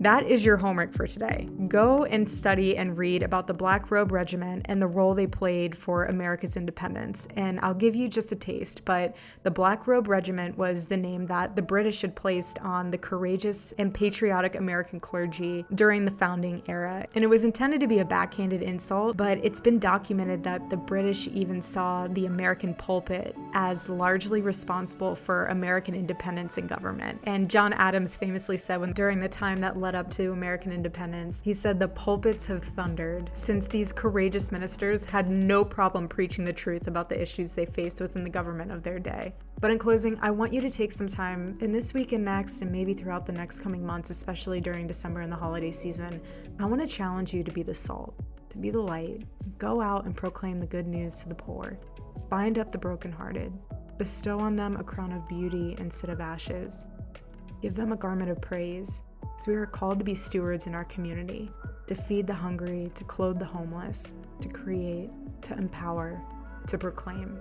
that 0.00 0.24
is 0.26 0.44
your 0.44 0.56
homework 0.56 0.94
for 0.94 1.06
today. 1.06 1.48
Go 1.68 2.04
and 2.04 2.28
study 2.28 2.76
and 2.76 2.96
read 2.96 3.22
about 3.22 3.46
the 3.46 3.54
Black 3.54 3.90
Robe 3.90 4.12
Regiment 4.12 4.66
and 4.68 4.80
the 4.80 4.86
role 4.86 5.14
they 5.14 5.26
played 5.26 5.76
for 5.76 6.06
America's 6.06 6.56
independence. 6.62 7.26
And 7.36 7.58
I'll 7.60 7.74
give 7.74 7.96
you 7.96 8.08
just 8.08 8.30
a 8.30 8.36
taste, 8.36 8.82
but 8.84 9.14
the 9.42 9.50
Black 9.50 9.86
Robe 9.88 10.06
Regiment 10.06 10.56
was 10.56 10.86
the 10.86 10.96
name 10.96 11.26
that 11.26 11.56
the 11.56 11.62
British 11.62 12.02
had 12.02 12.14
placed 12.14 12.58
on 12.60 12.92
the 12.92 12.98
courageous 12.98 13.74
and 13.78 13.92
patriotic 13.92 14.54
American 14.54 15.00
clergy 15.00 15.64
during 15.74 16.04
the 16.04 16.12
founding 16.12 16.62
era. 16.68 17.06
And 17.14 17.24
it 17.24 17.26
was 17.26 17.42
intended 17.42 17.80
to 17.80 17.88
be 17.88 17.98
a 17.98 18.04
backhanded 18.04 18.62
insult, 18.62 19.16
but 19.16 19.38
it's 19.42 19.60
been 19.60 19.80
documented 19.80 20.44
that 20.44 20.70
the 20.70 20.76
British 20.76 21.26
even 21.28 21.60
saw 21.60 22.06
the 22.06 22.26
American 22.26 22.74
pulpit 22.74 23.36
as 23.54 23.88
largely 23.88 24.40
responsible 24.40 25.16
for 25.16 25.46
American 25.46 25.94
independence 25.94 26.58
and 26.58 26.68
government. 26.68 27.20
And 27.24 27.50
John 27.50 27.72
Adams 27.72 28.14
famously 28.14 28.56
said 28.56 28.80
when 28.80 28.92
during 28.92 29.18
the 29.18 29.28
time 29.28 29.60
that 29.60 29.78
led 29.78 29.96
up 29.96 30.10
to 30.12 30.32
American 30.32 30.70
independence, 30.70 31.40
he 31.42 31.52
said 31.52 31.80
the 31.80 31.88
pulpits 31.88 32.46
have 32.46 32.64
thundered 32.76 33.30
since 33.32 33.66
these 33.66 33.92
courageous 33.92 34.52
ministers 34.52 35.04
had 35.04 35.30
no 35.30 35.64
problem 35.64 36.08
preaching 36.08 36.41
the 36.44 36.52
truth 36.52 36.86
about 36.86 37.08
the 37.08 37.20
issues 37.20 37.52
they 37.52 37.66
faced 37.66 38.00
within 38.00 38.24
the 38.24 38.30
government 38.30 38.70
of 38.72 38.82
their 38.82 38.98
day. 38.98 39.34
But 39.60 39.70
in 39.70 39.78
closing, 39.78 40.18
I 40.20 40.30
want 40.30 40.52
you 40.52 40.60
to 40.60 40.70
take 40.70 40.92
some 40.92 41.08
time 41.08 41.58
in 41.60 41.72
this 41.72 41.94
week 41.94 42.12
and 42.12 42.24
next, 42.24 42.62
and 42.62 42.72
maybe 42.72 42.94
throughout 42.94 43.26
the 43.26 43.32
next 43.32 43.60
coming 43.60 43.84
months, 43.84 44.10
especially 44.10 44.60
during 44.60 44.86
December 44.86 45.20
and 45.20 45.30
the 45.30 45.36
holiday 45.36 45.72
season. 45.72 46.20
I 46.58 46.64
want 46.64 46.80
to 46.80 46.86
challenge 46.86 47.32
you 47.32 47.44
to 47.44 47.50
be 47.50 47.62
the 47.62 47.74
salt, 47.74 48.14
to 48.50 48.58
be 48.58 48.70
the 48.70 48.80
light. 48.80 49.22
Go 49.58 49.80
out 49.80 50.04
and 50.04 50.16
proclaim 50.16 50.58
the 50.58 50.66
good 50.66 50.86
news 50.86 51.16
to 51.16 51.28
the 51.28 51.34
poor. 51.34 51.78
Bind 52.28 52.58
up 52.58 52.72
the 52.72 52.78
brokenhearted. 52.78 53.52
Bestow 53.98 54.38
on 54.40 54.56
them 54.56 54.76
a 54.76 54.84
crown 54.84 55.12
of 55.12 55.28
beauty 55.28 55.76
instead 55.78 56.10
of 56.10 56.20
ashes. 56.20 56.84
Give 57.60 57.74
them 57.74 57.92
a 57.92 57.96
garment 57.96 58.30
of 58.30 58.40
praise. 58.40 59.02
So 59.38 59.52
we 59.52 59.54
are 59.54 59.66
called 59.66 59.98
to 59.98 60.04
be 60.04 60.14
stewards 60.14 60.66
in 60.66 60.74
our 60.74 60.84
community, 60.84 61.50
to 61.86 61.94
feed 61.94 62.26
the 62.26 62.34
hungry, 62.34 62.90
to 62.94 63.04
clothe 63.04 63.38
the 63.38 63.44
homeless, 63.44 64.12
to 64.40 64.48
create, 64.48 65.10
to 65.42 65.54
empower, 65.54 66.20
to 66.66 66.78
proclaim. 66.78 67.38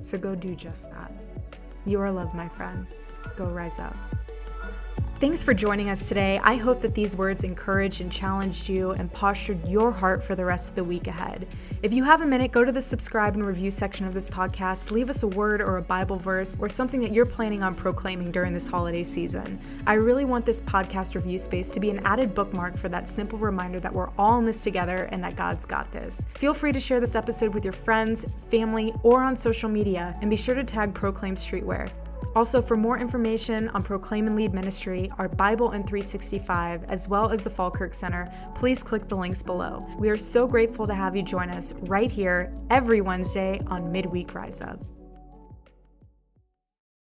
So 0.00 0.18
go 0.18 0.34
do 0.34 0.54
just 0.54 0.90
that. 0.90 1.12
You 1.84 2.00
are 2.00 2.10
loved, 2.10 2.34
my 2.34 2.48
friend. 2.48 2.86
Go 3.36 3.46
rise 3.46 3.78
up. 3.78 3.96
Thanks 5.20 5.42
for 5.42 5.52
joining 5.52 5.90
us 5.90 6.06
today. 6.06 6.38
I 6.44 6.54
hope 6.54 6.80
that 6.80 6.94
these 6.94 7.16
words 7.16 7.42
encouraged 7.42 8.00
and 8.00 8.12
challenged 8.12 8.68
you 8.68 8.92
and 8.92 9.12
postured 9.12 9.66
your 9.66 9.90
heart 9.90 10.22
for 10.22 10.36
the 10.36 10.44
rest 10.44 10.68
of 10.68 10.76
the 10.76 10.84
week 10.84 11.08
ahead. 11.08 11.48
If 11.82 11.92
you 11.92 12.04
have 12.04 12.20
a 12.20 12.26
minute, 12.26 12.52
go 12.52 12.64
to 12.64 12.70
the 12.70 12.80
subscribe 12.80 13.34
and 13.34 13.44
review 13.44 13.72
section 13.72 14.06
of 14.06 14.14
this 14.14 14.28
podcast. 14.28 14.92
Leave 14.92 15.10
us 15.10 15.24
a 15.24 15.26
word 15.26 15.60
or 15.60 15.76
a 15.76 15.82
Bible 15.82 16.18
verse 16.18 16.56
or 16.60 16.68
something 16.68 17.00
that 17.00 17.12
you're 17.12 17.26
planning 17.26 17.64
on 17.64 17.74
proclaiming 17.74 18.30
during 18.30 18.54
this 18.54 18.68
holiday 18.68 19.02
season. 19.02 19.60
I 19.88 19.94
really 19.94 20.24
want 20.24 20.46
this 20.46 20.60
podcast 20.60 21.16
review 21.16 21.38
space 21.38 21.72
to 21.72 21.80
be 21.80 21.90
an 21.90 21.98
added 22.06 22.32
bookmark 22.32 22.78
for 22.78 22.88
that 22.88 23.08
simple 23.08 23.40
reminder 23.40 23.80
that 23.80 23.92
we're 23.92 24.10
all 24.16 24.38
in 24.38 24.46
this 24.46 24.62
together 24.62 25.08
and 25.10 25.24
that 25.24 25.34
God's 25.34 25.64
got 25.64 25.90
this. 25.90 26.24
Feel 26.34 26.54
free 26.54 26.70
to 26.70 26.78
share 26.78 27.00
this 27.00 27.16
episode 27.16 27.54
with 27.54 27.64
your 27.64 27.72
friends, 27.72 28.24
family, 28.52 28.94
or 29.02 29.24
on 29.24 29.36
social 29.36 29.68
media, 29.68 30.16
and 30.20 30.30
be 30.30 30.36
sure 30.36 30.54
to 30.54 30.62
tag 30.62 30.94
Proclaim 30.94 31.34
Streetwear. 31.34 31.90
Also, 32.38 32.62
for 32.62 32.76
more 32.76 32.96
information 32.96 33.68
on 33.70 33.82
Proclaim 33.82 34.28
and 34.28 34.36
Lead 34.36 34.54
Ministry, 34.54 35.10
our 35.18 35.28
Bible 35.28 35.72
and 35.72 35.84
365, 35.84 36.84
as 36.84 37.08
well 37.08 37.32
as 37.32 37.42
the 37.42 37.50
Falkirk 37.50 37.94
Center, 37.94 38.32
please 38.54 38.80
click 38.80 39.08
the 39.08 39.16
links 39.16 39.42
below. 39.42 39.84
We 39.98 40.08
are 40.08 40.16
so 40.16 40.46
grateful 40.46 40.86
to 40.86 40.94
have 40.94 41.16
you 41.16 41.24
join 41.24 41.50
us 41.50 41.72
right 41.80 42.12
here 42.12 42.52
every 42.70 43.00
Wednesday 43.00 43.60
on 43.66 43.90
Midweek 43.90 44.36
Rise 44.36 44.60
Up. 44.60 44.78